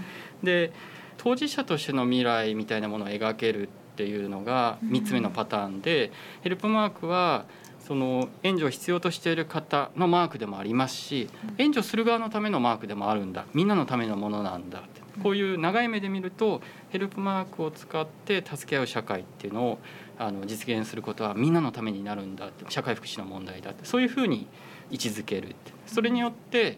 [0.43, 0.71] で
[1.17, 7.43] 当事者としての未来みたいなものを描けるっていうのが3つ目のパターンで、ヘルプマークは
[7.85, 13.45] その援助を必要としている方のマークでもありますし援助する側のためのマークでもあるんだ。
[13.53, 14.79] みんなのためのものなんだ。
[14.79, 19.79] ってこういう長い目で見るとヘルプマークを使って助け合う社会っていうのを
[20.17, 24.47] あの実現することはみんなのためになるんだって社会福祉の問題だってそういうふうに
[24.91, 25.55] 位置づける
[25.85, 26.77] それによって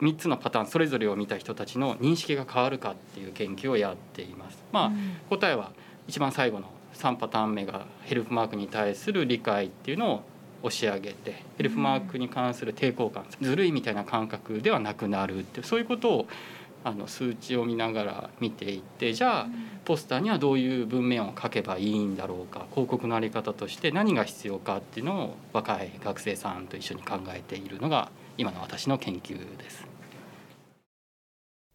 [0.00, 4.62] 3つのパターンそれぞれを見た人たちの認識が変わるかっていう研究をやっています。
[4.72, 4.92] まあ、
[5.28, 5.72] 答えは
[6.06, 10.22] 一番最後の3パターン目がヘルプマークに対する理解っていうのを
[10.62, 16.26] 押し上げてヘルプマークに関する抵抗感ずるいみたいな感覚ではなくなるってそういうことを
[16.84, 19.46] あの数値を見ながら見ていってじゃあ
[19.84, 29.86] ポスターにはどういう文面を書けばいいんだろうか広告の在り方として何が必要かっていうのを若い学生さんと一緒に考えているのが今の私の研究です。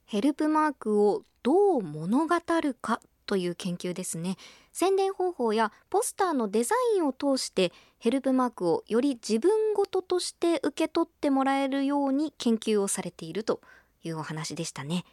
[0.06, 4.38] ヘルプマークをどう物語るかという研究ですね
[4.72, 13.62] 宣伝方法やポスターのデザインを通してヘルプマークをより自分ごととして受け取ってもらえるように研究をされていると
[14.04, 15.06] いうお話でしたね。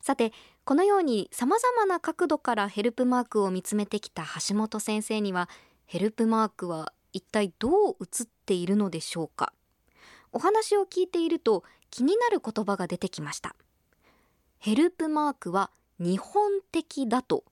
[0.00, 0.32] さて
[0.64, 5.48] このように様々な角度からヘルプマークを見つめてきた橋本先生には
[5.86, 9.52] ヘルプマークは一体どう映っているのでしょうか。
[10.32, 13.54] お話を聞いていると気になる言葉が出てきました。
[14.58, 17.44] ヘルプマークは日本的だと。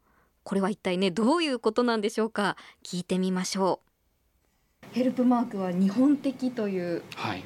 [0.42, 2.57] これは一体ねどういうことなんでしょうか。
[2.84, 3.80] 聞いてみましょ
[4.82, 4.86] う。
[4.92, 7.44] ヘルプマークは日本的というはい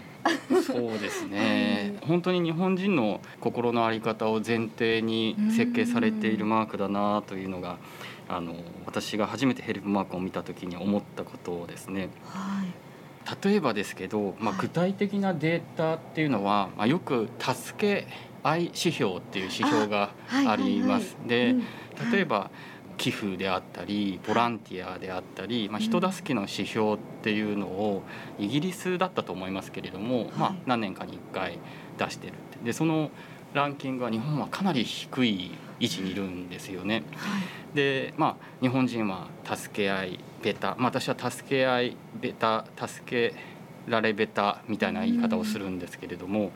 [0.65, 7.79] そうですね、本当に日本人の心の在り方を前提に設計されているマークだなというのが
[8.29, 8.55] あの
[8.85, 12.09] 私が初めてヘルプマークを見た時に思ったことをですね、
[13.43, 18.07] 例えばですけど、まあ、具体的なデータっていうのは、まあ、よく助け
[18.43, 21.17] 合い指標っていう指標があります。
[21.27, 21.55] で、
[22.13, 22.51] 例えば
[22.97, 28.03] 寄付であったりボランティアであったり、まあ、人助けの指標っていうのを
[28.39, 31.59] イギリスだったと思いますけれども、まあ、何年かに1回
[31.99, 32.59] 出してるって。
[32.65, 33.11] でその
[33.55, 37.05] ランキングは日本はかなり低い位置にいるんですよね。
[37.75, 43.35] でまあ日本人は助け合いベタ、まあ、私は助け合いベタ助け
[43.87, 46.53] られベタみたいな言い方をするんですけれども、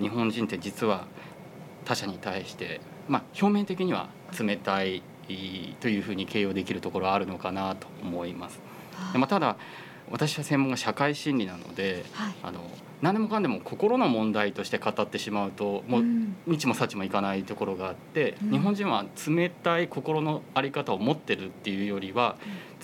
[0.00, 1.06] 日本人って実は
[1.84, 4.08] 他者に対して、まあ、表面的には
[4.38, 5.02] 冷たい
[5.80, 8.60] というふうに形容できるところはあるのかなと思います。
[9.12, 9.56] でまあ、ただ
[10.10, 12.04] 私は専門が社会心理なので、
[12.42, 12.60] あの
[13.02, 16.02] 何でもかんでも心の問題として語ってしまうともう
[16.46, 22.36] 日もさちもいかないところがあって、日本人は冷たい心の在り方を持ってるっていうよりは、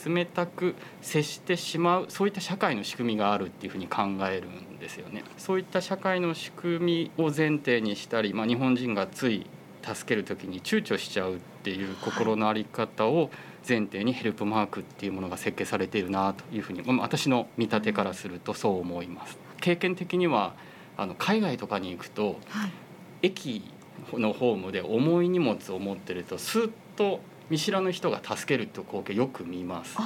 [0.07, 5.25] 冷たく接してしまうそういった社会の仕組みがあるっていうふうに考えるんですよね。
[5.39, 9.47] そういった社会の仕組みを前提にしたり、まあ、日本人がつい
[9.83, 13.31] 助ける時に躊躇しちゃうっていう心の在り方を
[13.67, 19.39] 前提にヘルプマークっていうものが設計されているなというふうにまあ私の見立てからするとそう思います。
[19.63, 20.53] 経験的には
[20.99, 22.39] あの海外とかに行くと、
[23.23, 23.65] 駅
[24.13, 29.97] のホームで重い荷物を持ってるとスッと見知らぬ人が助けるっていう光景よく見ます。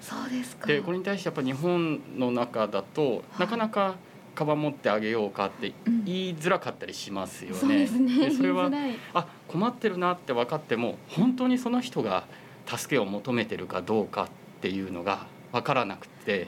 [0.00, 3.94] そうですかでこれに対してやっぱ日本の中だと、なかなか
[4.38, 5.72] カバン持ってあげようかって
[6.04, 7.56] 言いづらかったりしますよね。
[7.56, 8.26] そうですね。
[8.26, 8.70] でそれは
[9.12, 12.22] あ困ってるなって分かっても本当にその人が
[12.64, 14.28] 助けを求めてるかどうかっ
[14.60, 16.46] ていうのが分からなくて、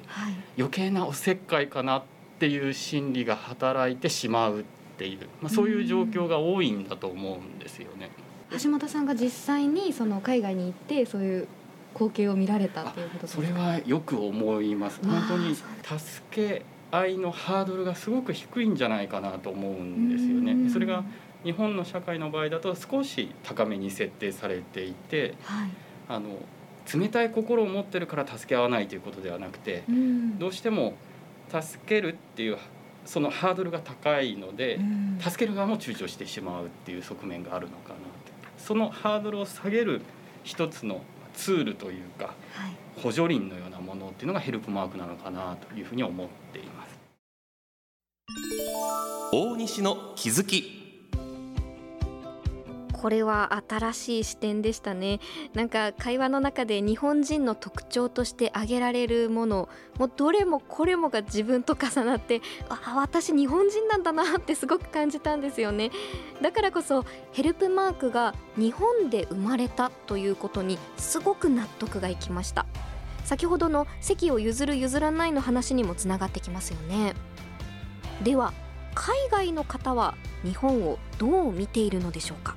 [0.56, 2.02] 余計なおせっかいかなっ
[2.38, 4.64] ていう心理が働いてしまうっ
[4.96, 8.10] ていう、まあ、そういう状況が多いんだと思うんですよね。
[8.62, 11.48] 橋本さんが実際にその海外に行ってそういう
[11.94, 15.00] 光景を見られたっていうことそれはよく思います。
[15.02, 15.66] 本当に助
[16.30, 20.70] け合いのハードルがすごく低いんじゃないかなと思うんですよね。
[20.70, 21.04] それが
[21.44, 25.34] 日本の社会の場合だと少し高めに設定されていて、
[26.08, 26.30] あの
[26.92, 29.84] 冷たい心を持ってるから助け合わないということではなくて、
[30.38, 30.94] どうしても
[31.48, 32.58] 助けるっていう
[33.04, 34.78] そのハードルが高いので、
[35.20, 38.00] 助ける側も躊躇してしまうっていう側面があるのかなと。
[38.58, 40.02] そのハードルを下げる
[40.44, 41.00] 一つの
[41.34, 42.34] ツールというか、
[43.02, 46.79] 補助輪のようなものっていうのがヘルプマークなのかなというふうに思っています。
[49.32, 50.80] 大西の気づき。
[52.92, 55.20] これは新しい視点でしたね。
[55.54, 59.68] なんか会話の中で日本人の特徴として挙げられるもの
[59.98, 65.92] もうどれもこれもが自分と重なってあ私日本人なんだなってすごく感じたんですよね。
[66.42, 72.66] だからこそヘルプマークが日本で生まれたということにすごく納得がいきました。
[73.24, 77.14] 先ほどの席を譲る譲らないの話にもつながってきますよね。
[78.24, 78.52] では
[78.94, 80.14] 海外の方は
[80.44, 82.56] 日本をどう見ているのでしょうか？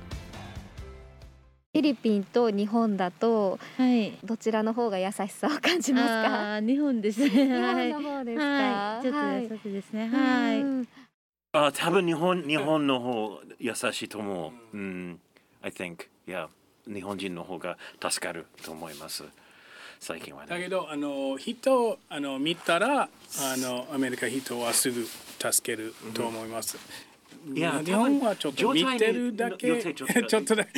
[1.72, 3.58] フィリピンと日本だと、
[4.22, 6.60] どちらの方が優しさを感じますか？
[6.60, 7.28] 日本ですね。
[7.30, 10.08] 日 はい本の方ですか、はいちょっと優しいですね。
[10.08, 10.60] はい。
[10.60, 10.88] うん
[11.56, 14.76] あ多分日本日本の方優しいと思う。
[14.76, 15.20] うん、
[15.62, 16.48] I think, yeah.
[16.92, 19.22] 日本人の方が助かると思います。
[20.04, 20.48] 最近はね。
[20.50, 23.08] だけどあの人をあの見たらあ
[23.56, 26.76] のアメリカ人はすぐ助けると思います。
[27.54, 30.70] いや日本はちょっと見てるだけちょっとだけ.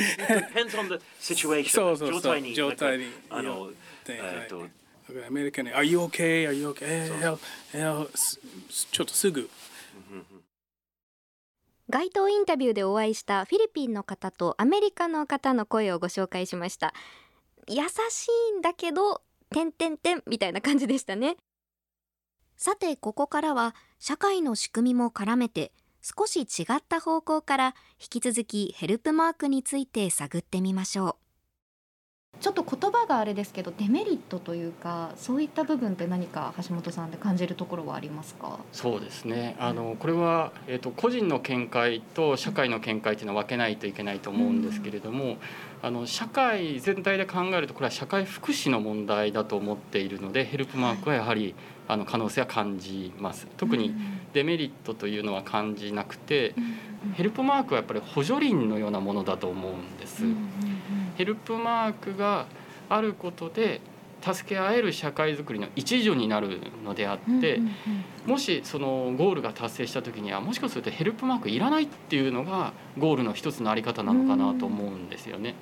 [1.69, 3.69] そうそうそう状態に状態にあの
[4.05, 4.65] でえっとだ
[5.13, 6.47] からアメリカに「Are you okay?
[6.49, 7.37] Are you okay?
[8.91, 9.49] ちょっとすぐ
[11.89, 16.93] 街頭インタビューでお会いしたフィリピンの方とアメリカの方の声をご紹介しました
[17.67, 21.37] 優しいんだけど「てんてんてん」みたいな感じでしたね。
[22.55, 31.17] さてここからは社会の仕組みも絡めて少し違った方向から引き続きヘルプマークについて探ってみましょ
[32.39, 38.59] ちょっと言葉があれですけどデメリットというかそういった部分って何か橋本さんで感じるところはありますか？
[38.71, 39.55] そうですね。
[39.59, 45.37] あのこれはえっ、と個人の見解と社会の見解というのは分けないといけないと思うんですけれども、
[45.81, 51.53] あの社会全体で考えるとこれは社会福祉の問題だと思っているので、ヘルプマークはやはり
[51.87, 53.47] あの可能性は感じます。
[53.57, 53.93] 特に
[54.33, 56.55] デメリットというのは感じなくて、
[57.13, 60.23] ヘルプマークはやっぱり補助輪のようなものだと思うんです。
[61.15, 62.47] ヘルプマークが
[62.89, 63.81] あることで
[64.21, 67.61] 助け合える社会づくりの一助になるのであって、
[68.25, 75.55] もしそのゴールが達成した時にはもしかするとヘルプマークいらないっていうのがゴールの一つのあり方なのかなと思うんですよね。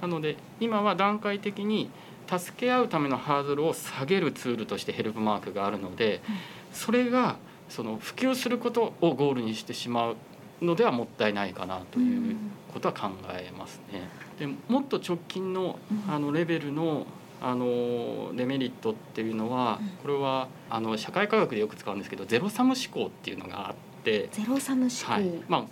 [0.00, 1.90] なので今は段階的に
[2.28, 6.20] 助け合うためのハードルを下げるツールとしてヘルプマークがあるので、
[6.72, 7.36] それが
[7.68, 10.16] その普及することをゴールにしてしまう
[10.60, 12.36] のではもったいないかなという
[12.72, 14.08] ことは考えますね。
[14.38, 17.06] でもっと直近のあのレベルの
[17.42, 23.74] あのデメリットっていうのはこれはあの社会科学でよく使うんですけどゼロサム思考っていうのがあっ
[24.04, 25.30] てゼロサム思考、はい。
[25.48, 25.64] まあ、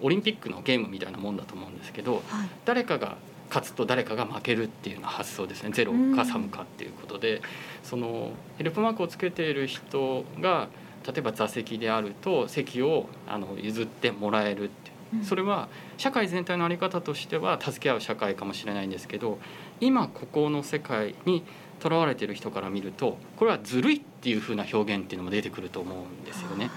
[0.00, 3.16] オリンピックのゲームみたいなもんだと思うんですけど、はい、誰かが
[3.48, 5.70] 勝つと誰かが負けるっていうような発想ですね。
[5.72, 7.42] ゼロかサムかっていうことで、
[7.82, 10.68] そのヘルプマークをつけている人が
[11.06, 14.90] 例えば座席であると席をあの譲ってもらえるって
[15.22, 19.38] それは社会全体の在り方としては助け合う社会かもしれないんですけど
[19.80, 21.42] 今ここの世界に
[21.80, 26.70] とらわれている人から見るとこれはずるいっていうふうな表現っていうのも出てくると思うんですよね。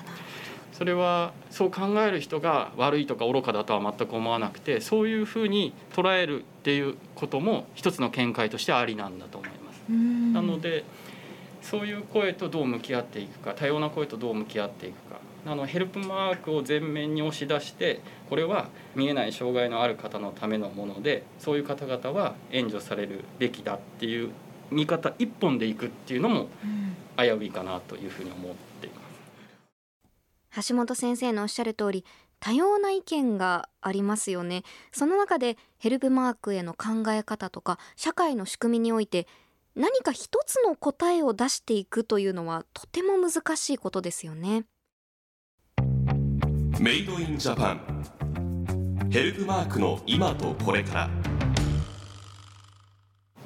[0.73, 9.91] それはそう考える人が悪いとか愚かだとは全く思わなくてそういうふうに捉えるっていうことも一つの見解としてありなんだと思います。
[9.91, 10.85] なので
[11.61, 24.31] そういう声とどう向き合っていくか多様な声とどう向き合っていくかあのヘルプマークを前面に押し出してこれは見えない障害のある方のためのものでそういう方々は援助されるべきだっていう
[24.71, 26.47] 見方一本でいくっていうのも
[27.17, 29.01] 危ういかなというふうに思っていま
[30.53, 30.67] す。
[30.69, 32.05] 橋本先生のおっしゃる通り
[32.39, 39.27] 多様な意見がありますよねその中でヘルプマークへの考え方とか社会の仕組みにおいて
[39.75, 44.65] 何か一つの答えを出していくというのはとても難しいことですよね。
[46.81, 49.09] メイドインジャパン。
[49.11, 51.09] ヘルプマークの今とこれから。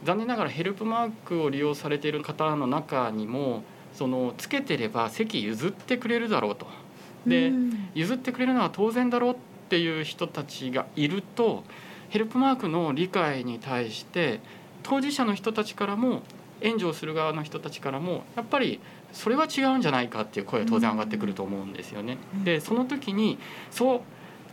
[0.04, 6.68] 残念ながらヘルプマークを利用されている方の中にもそのつけてれば席譲ってくれるだろうと。
[7.26, 7.52] で
[7.96, 9.36] 譲ってくれるのは当然だろうっ
[9.68, 11.64] ていう人たちがいると
[12.10, 14.42] ヘルプマークの理解に対して
[14.84, 16.22] 当事者の人たちからも
[16.64, 18.80] 援助をする側の人たちからもやっぱり
[19.12, 22.18] それは違うんじゃないかっていう声は当然上がってくると思うんですよね。
[22.44, 23.38] でその時に
[23.70, 24.00] そう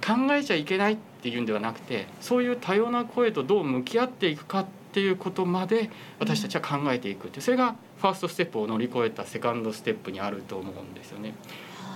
[0.05, 11.35] 考えちゃいけないっていうんではなくてそういう多様な声とどう向き合っていくかっていうことまで私たちは考えていくってそれがファーストステップを乗り越えたセカンドステップにあると思うんですよね。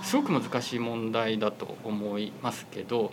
[0.03, 3.11] すごく難しい問題だと思いますけど、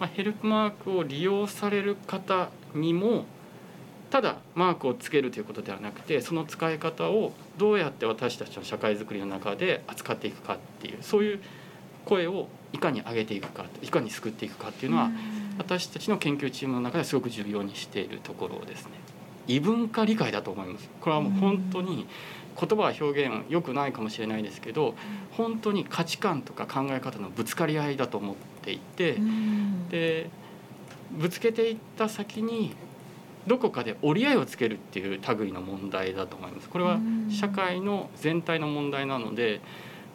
[0.00, 3.26] まあ、ヘルプマークを利用される方にも
[4.12, 11.40] ただマークをつけるということではなくてその使い方をどうやって私たちの社会づくりの中で扱っていくかっていうそういう
[12.04, 15.10] 声をいかに上げていくかいかに救っていくかっていうのは
[15.56, 18.90] 私たちの研究チームの中ですごく重要にしているところですね。
[19.46, 20.90] 異文化理解だと思います。
[21.00, 22.06] これはもう本当に
[22.60, 24.94] 言葉は表現良くないかもしれないですけど
[25.30, 29.16] 本当に価値観とか考え方のぶつかり合いだと思っていて
[29.90, 30.28] で
[31.12, 32.74] ぶつけていった先に
[33.46, 36.68] どこかで折り合いをつけるっていう類の問題だと思います。
[36.68, 36.98] これは
[37.30, 39.60] 社会の全体の問題なので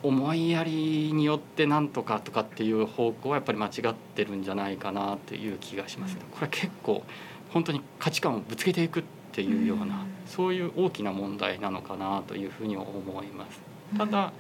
[0.04, 6.18] 思いやりによってなんとかとかっていう方向はやっぱり間違ってるんじゃないかなという気がします。
[6.32, 7.04] これは結構
[7.50, 13.62] 本当に価値観をぶつけていくっていうようなそういう大きな問題なのかなというふうに思います。
[13.98, 14.32] ただ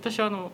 [0.00, 0.52] 私はあの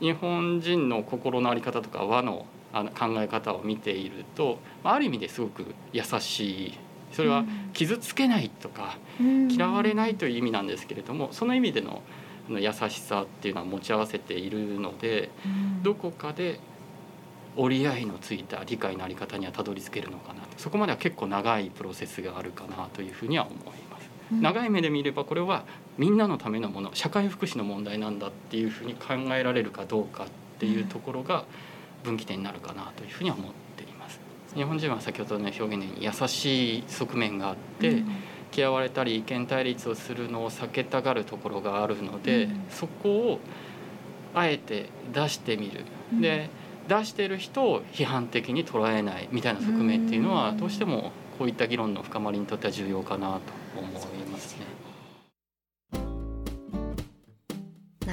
[0.00, 6.78] 日本人の心の在り方とか和の考え方を見ているとある意味ですごく優しい
[7.14, 8.98] それは傷つけないとか
[9.48, 12.02] 嫌われないという意味なんですけれどもその意味での
[12.48, 15.30] 優しさっていうのは持ち合わせているので
[15.82, 16.60] どこかで
[17.56, 23.58] 折り合いのついた理解のあり方にはたどり着けるのかなそこまでは結構長いプロセスがあるかなというふうには思い
[23.90, 24.10] ます。
[24.32, 25.64] 長い目で見ればこれは
[25.98, 30.26] みんなのためのもの社会福祉の問題なんだっていうふうに考えられるかどうかっ
[30.58, 31.44] ていうところが
[32.02, 33.63] 分岐点になるかなというふうには思っています。
[34.54, 38.06] 日本人は先ほどの表現に優しい側面があって、うん、
[38.54, 43.40] 嫌われたり意見対立をするのを避けたがるところがあるので、うん、そこを
[44.34, 45.84] あえて出してみる。
[46.12, 46.50] うん、で
[46.88, 53.40] 出してる人を批判的に捉えないみたいな側面っていうのはどうしてもこういった議論の深まりにとっては重要かな
[53.74, 54.13] と思い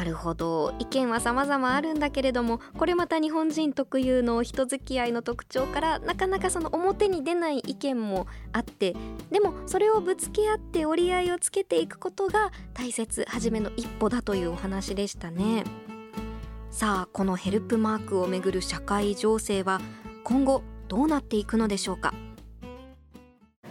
[0.01, 0.73] なるほど。
[0.79, 8.95] 意見は様々あるんだけれどもこれまた日本人特有の人付き合いの特徴からなかなかその表に出ない意見もあって
[9.29, 15.65] でもそれをぶつけ合って折り合いをつけていくことが大切初めの一歩だというお話でしたね。
[16.71, 19.79] さあこのヘルプマークをめぐる社会情勢は
[20.23, 22.11] 今後どうなっていくのでしょうか？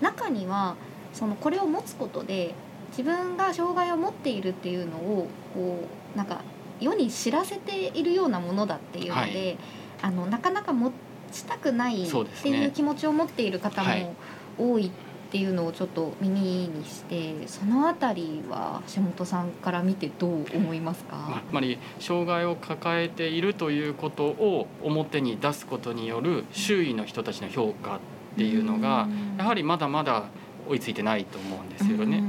[0.01, 0.77] 中には
[1.13, 2.55] そのこれを持つことで
[2.91, 6.41] 自分が障害を持っているっていうのをこうなんか
[6.81, 9.59] 世に知らせているようなものだっていうので、はい、
[10.03, 10.93] あのなかなか持
[11.33, 12.11] ちたくないっ
[12.43, 14.15] ていう気持ちを持っている方も
[14.59, 14.91] 多いっ
[15.31, 21.41] っていうのをちょっと耳にしてそのあたりは橋本さんから見てどう思いますか？
[21.49, 28.01] つまり障害を抱えているということを表に出すことによる周囲の人たちの評価っ
[28.37, 29.07] ていうのが
[29.39, 30.25] やはりまだまだ
[30.69, 32.25] 追いついてないと思うんですよね。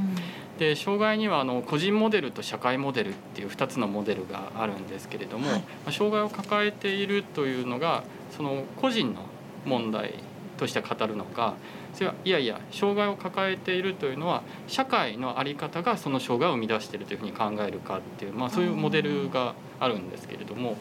[0.62, 8.04] で障害にはあの個人モデルと社会モデルっていう2つのモデルがあるんですけれども、はい、障害を抱えているというのが
[8.38, 9.26] その個人の
[9.66, 10.14] 問題
[10.58, 11.56] として語るのか
[11.96, 20.78] それはいやいや障害を抱えているというのは社会の在り方がその障害を生み出しているというふうに考えるかっていう、まあ、そういうモデルがあるんですけれども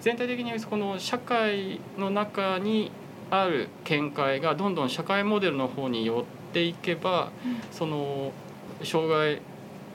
[0.00, 2.90] 全体的にこの社会の中に
[3.30, 7.30] ある見解がどんどん社会モデルの方に寄っていけば、
[7.70, 8.32] その
[8.82, 9.40] 障害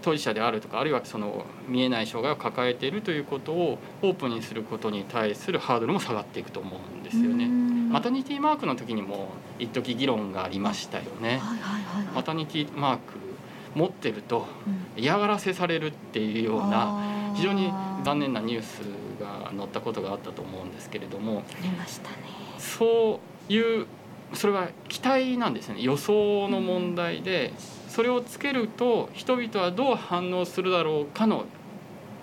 [0.02, 7.48] 当事者であるとかあるいはその見えない障害を抱えているということをオープンにすることに対するハードルも下がっていくと思うんですよね。
[7.92, 9.30] マタニティマークの時にも
[9.60, 11.42] 一時議論がありましたよね。
[12.14, 13.14] マタニティマーク
[13.76, 14.46] 持ってると
[14.98, 17.72] 嫌がらせされるっていうような非常に
[18.04, 18.82] 残念なニュース
[19.20, 21.44] が載ったことがあったと思うんですけれども。
[21.50, 22.16] ありましたね。
[22.58, 23.20] そ
[23.50, 23.88] ういう
[24.34, 27.54] それは期待なんですね予想の問題で
[27.94, 31.46] それをつけると人々はどう反応するだろうかの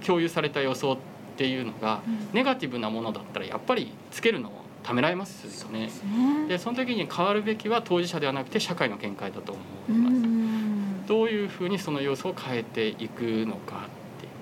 [0.05, 0.99] 共有された予想っ
[1.37, 2.03] ていうのが、
[2.33, 4.53] ネガティブなものだったらやっぱりつけるのを
[4.83, 5.89] ためられますよね。
[6.49, 11.07] で、ね、その時に変わるべきは当事者ではなくて社会の見解だと思います。
[11.07, 14.33] どういうふうにその様子を変えていくのかっていう。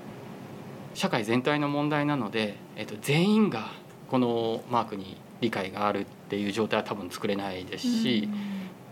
[0.95, 3.71] 社会全体の問題なので、えっと、全員が
[4.11, 8.31] このマークに理解があるっていう状態は多分作れないですし、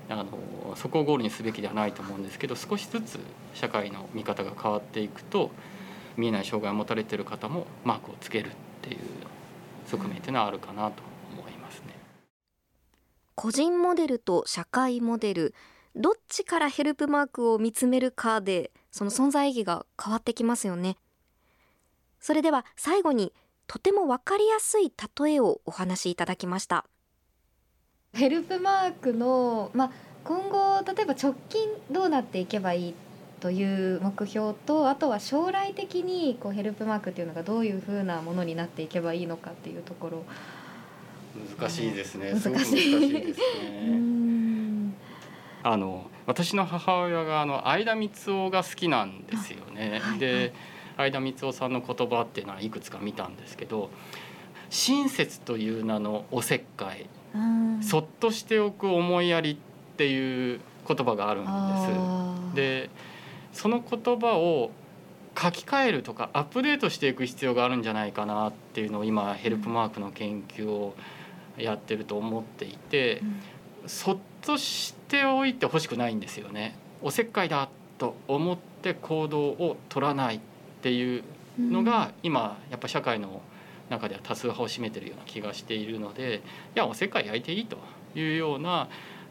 [0.08, 3.18] あのそこをゴールにすべきではないと思うんですけど少しずつ
[3.54, 5.50] 社会の見方が変わっていくと
[6.16, 8.52] 見えない障害を持たれている方もマークをつけるっ
[8.82, 8.98] ていう
[9.86, 11.02] 側面っていうのはあるかなと
[11.32, 11.94] 思いますね。
[13.34, 15.54] 個人モデルと社会モデル
[15.94, 20.96] どっちからヘルプマークを見つめるかでその存在意義が変わってきますよね。
[22.20, 23.32] それでは最後に
[23.66, 26.86] とても分かりやすい例えをお話しいただきました。
[28.16, 29.90] ヘルプマークの、まあ、
[30.24, 32.94] 今後例えば直近どうなっていけばいい
[33.40, 40.24] という目標とあとは将来的にこうヘルプマークっていうのがどういうふうなものになっていけばいいのかっていうところ。
[41.58, 42.32] 難しいですね。
[42.32, 44.16] 難しいですね。
[45.62, 48.10] あの私の母親があの相田光
[48.44, 50.54] 雄が好きなんですよね、はい、で
[50.96, 53.90] 相田光雄さんの言葉っていうのはいくつか見たんですけど
[54.70, 57.08] 親切という名のおせっかい
[57.82, 62.88] そっとしておく思いやりっていう言葉があるんです。
[62.88, 62.90] で
[63.52, 64.70] その言葉を
[65.38, 70.94] 書き換えるとかアップデートしていく必要があるんじゃないかなっていうのを今ヘルプマークの研究を
[71.58, 73.20] やってると思っていて、
[73.82, 76.76] うん、そっとしておいてほしくないんですよね。
[77.02, 77.68] おせっかいだ
[77.98, 80.40] と思って行動を取らないっ
[80.82, 81.24] ていう
[81.58, 83.42] のが今やっぱ社会の
[83.90, 86.42] 中では多数派を占めてるような気がしているので
[86.74, 87.78] いやおせっかい焼いていいと
[88.14, 88.88] いうような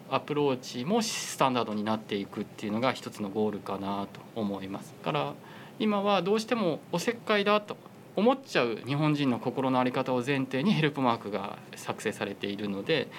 [0.09, 4.93] アプローチもスタンダードになっていくっていうのが一つのゴールかなと思います。
[5.03, 5.33] から
[5.79, 7.75] 今はどうしてもおせっかいだと
[8.15, 13.09] 思っちゃう日本人の心の在り方を前提にヘルプマークが作成されているので、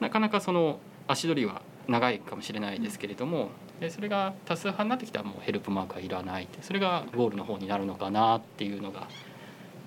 [0.00, 3.50] なかなかその足取りは長いかもしれないですけれども、
[3.82, 9.08] でそれが多数派になってきたらもうヘルプマークはいらないそれがゴールの方になるのかなっていうのが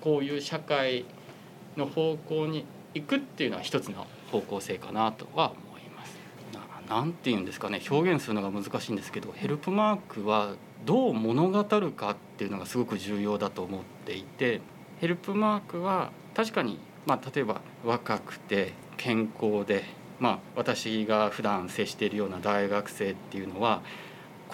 [0.06, 1.04] こういう社会
[1.76, 6.16] の方向に行くっていうのは一つの方向性かなとは思います。
[6.88, 10.54] なんて言うんですかね表現するのが難しいんですけどヘルプマークは
[10.84, 14.60] どう物語るかっていうのがすごく重要だと思っていて
[15.00, 19.82] ヘルプマークは確かに、まあ、例えば若くて健康で、
[20.20, 23.82] まあ、私が普段接しているような大学生っていうのは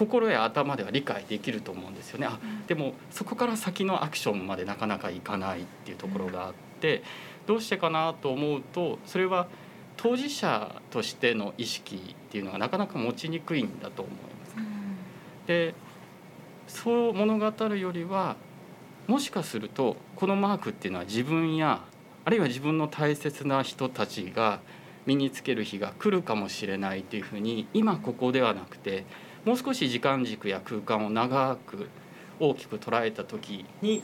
[0.05, 2.27] 心や頭では理解できると思うんですよね。
[2.27, 7.03] あでもそこから先のアクションまでなかなかいかないっていうところがあって
[7.45, 9.47] どうしてかなと思うとそれは
[9.97, 14.55] 当事者としての意識っていうのがなかなか持ちにくいんだと思います。
[15.47, 15.75] で
[16.67, 18.35] そう物語るよりは
[19.07, 21.81] もしかするとこのマークっていうのは自分や
[22.25, 24.61] あるいは自分の大切な人たちが
[25.05, 29.05] 身につける日が来るかもしれないというふうに今ここではなくて
[29.45, 31.89] もう少し時間軸や空間を長く
[32.39, 34.01] 大きく捉えた時に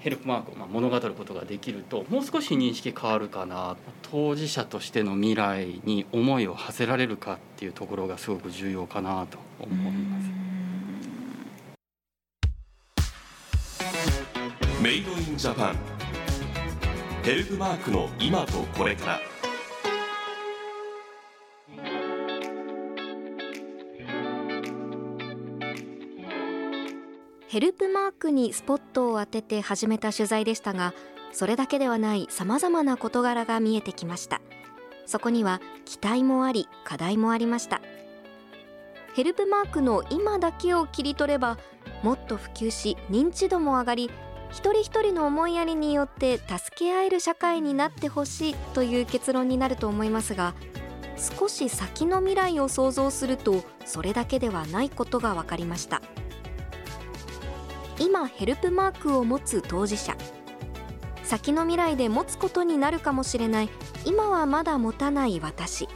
[0.00, 10.44] ヘルプマークをま物語ることができるともう少し認識変わるかな当事者としての未来に思いを馳せられるかっていうところがすごく重要かなと思います。
[14.82, 15.78] メイドインジャパン
[17.22, 19.33] ヘルプマークの今とこれから
[27.54, 30.92] ヘルプマークにスポットを当てて始めた取材でしたが
[31.30, 34.40] それだけではない様々な事柄が見えてきました。
[35.06, 37.80] そこには期待もあり課題もありました。
[39.14, 41.56] ヘルプマークの今だけを切り取れば
[42.02, 44.10] もっと普及し認知度も上がり
[44.50, 50.54] 一人一人の思いやりによって助け合える社会になってほしいという結論になると思いますが
[51.38, 56.02] 少し先の未来を想像するとそれだけではないことが分かりました。
[57.98, 60.16] 今ヘルプマークを持つ当事者。
[61.22, 63.70] 先の未来で持つことになるかもしれない。
[64.04, 65.88] 今はまだ持たない私。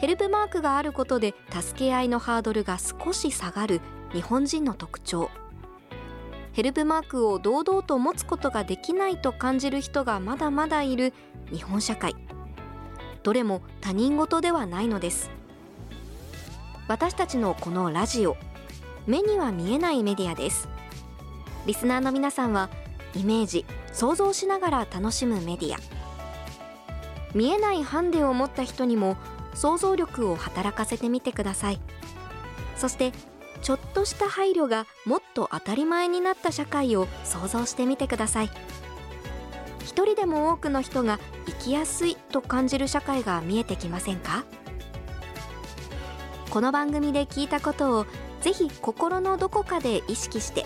[0.00, 3.80] ヘルプマークがあることで助け合いのハードルが少し下がる。
[4.12, 5.30] 日本人の特徴。
[6.52, 11.12] ヘルプマークを堂々と持つことができないと感じる人がまだまだいる。
[11.52, 12.16] 日本社会。
[13.22, 15.30] どれも他人事ではないのです。
[16.88, 18.36] 私たちのこのラジオ。
[19.06, 20.68] 目には見えないメディアです。
[21.68, 22.70] リスナーの皆さんは
[23.14, 25.76] イメージ想像しながら楽しむメディア。
[27.34, 29.18] 見えないハンデを持った人にも
[29.52, 31.80] 想像力を働かせてみてください。
[32.78, 33.12] そして
[33.60, 38.50] ちょっとした配慮がもっと当たり前になった社会を想像してみてください。
[39.80, 44.46] 一人でも多くの人が生きやすいと感じる社会が見えてきませんか？
[46.48, 48.06] この番組で聞いたことを
[48.40, 50.64] ぜひ心のどこかで意識して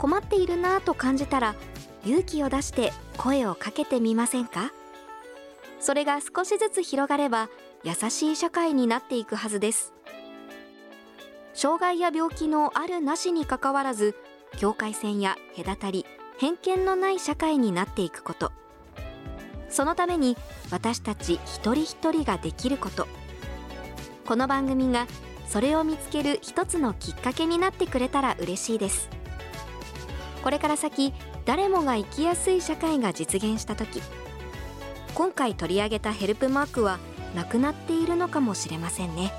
[0.00, 1.54] 困っているなぁと感じたら
[2.06, 4.72] 勇気を出して声をかけてみませんか？
[5.78, 7.50] それが少しずつ広がれば
[7.84, 9.92] 優しい社会になっていくはずです。
[11.52, 14.14] 障害や病気のあるなしにかかわらず
[14.56, 16.06] 境界線や隔たり
[16.38, 18.52] 偏見のない社会になっていくこと。
[19.68, 20.34] そのために
[20.70, 23.06] 私たち一人一人ができること。
[24.24, 25.06] この番組が
[25.46, 29.10] それを見つける一つのきっかけになってくれたら嬉しいです。
[30.42, 31.12] これから先
[31.44, 34.02] 誰もが生きやすい社会が実現した時
[35.14, 36.98] 今回取り上げたヘルプマークは
[37.34, 39.32] なくなっているのかもしれませんね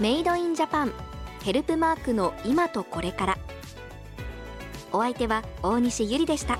[0.00, 0.92] メイドインジャパン
[1.42, 3.38] ヘルプマークの今とこれから
[4.92, 6.56] お相手は大西ゆりでした。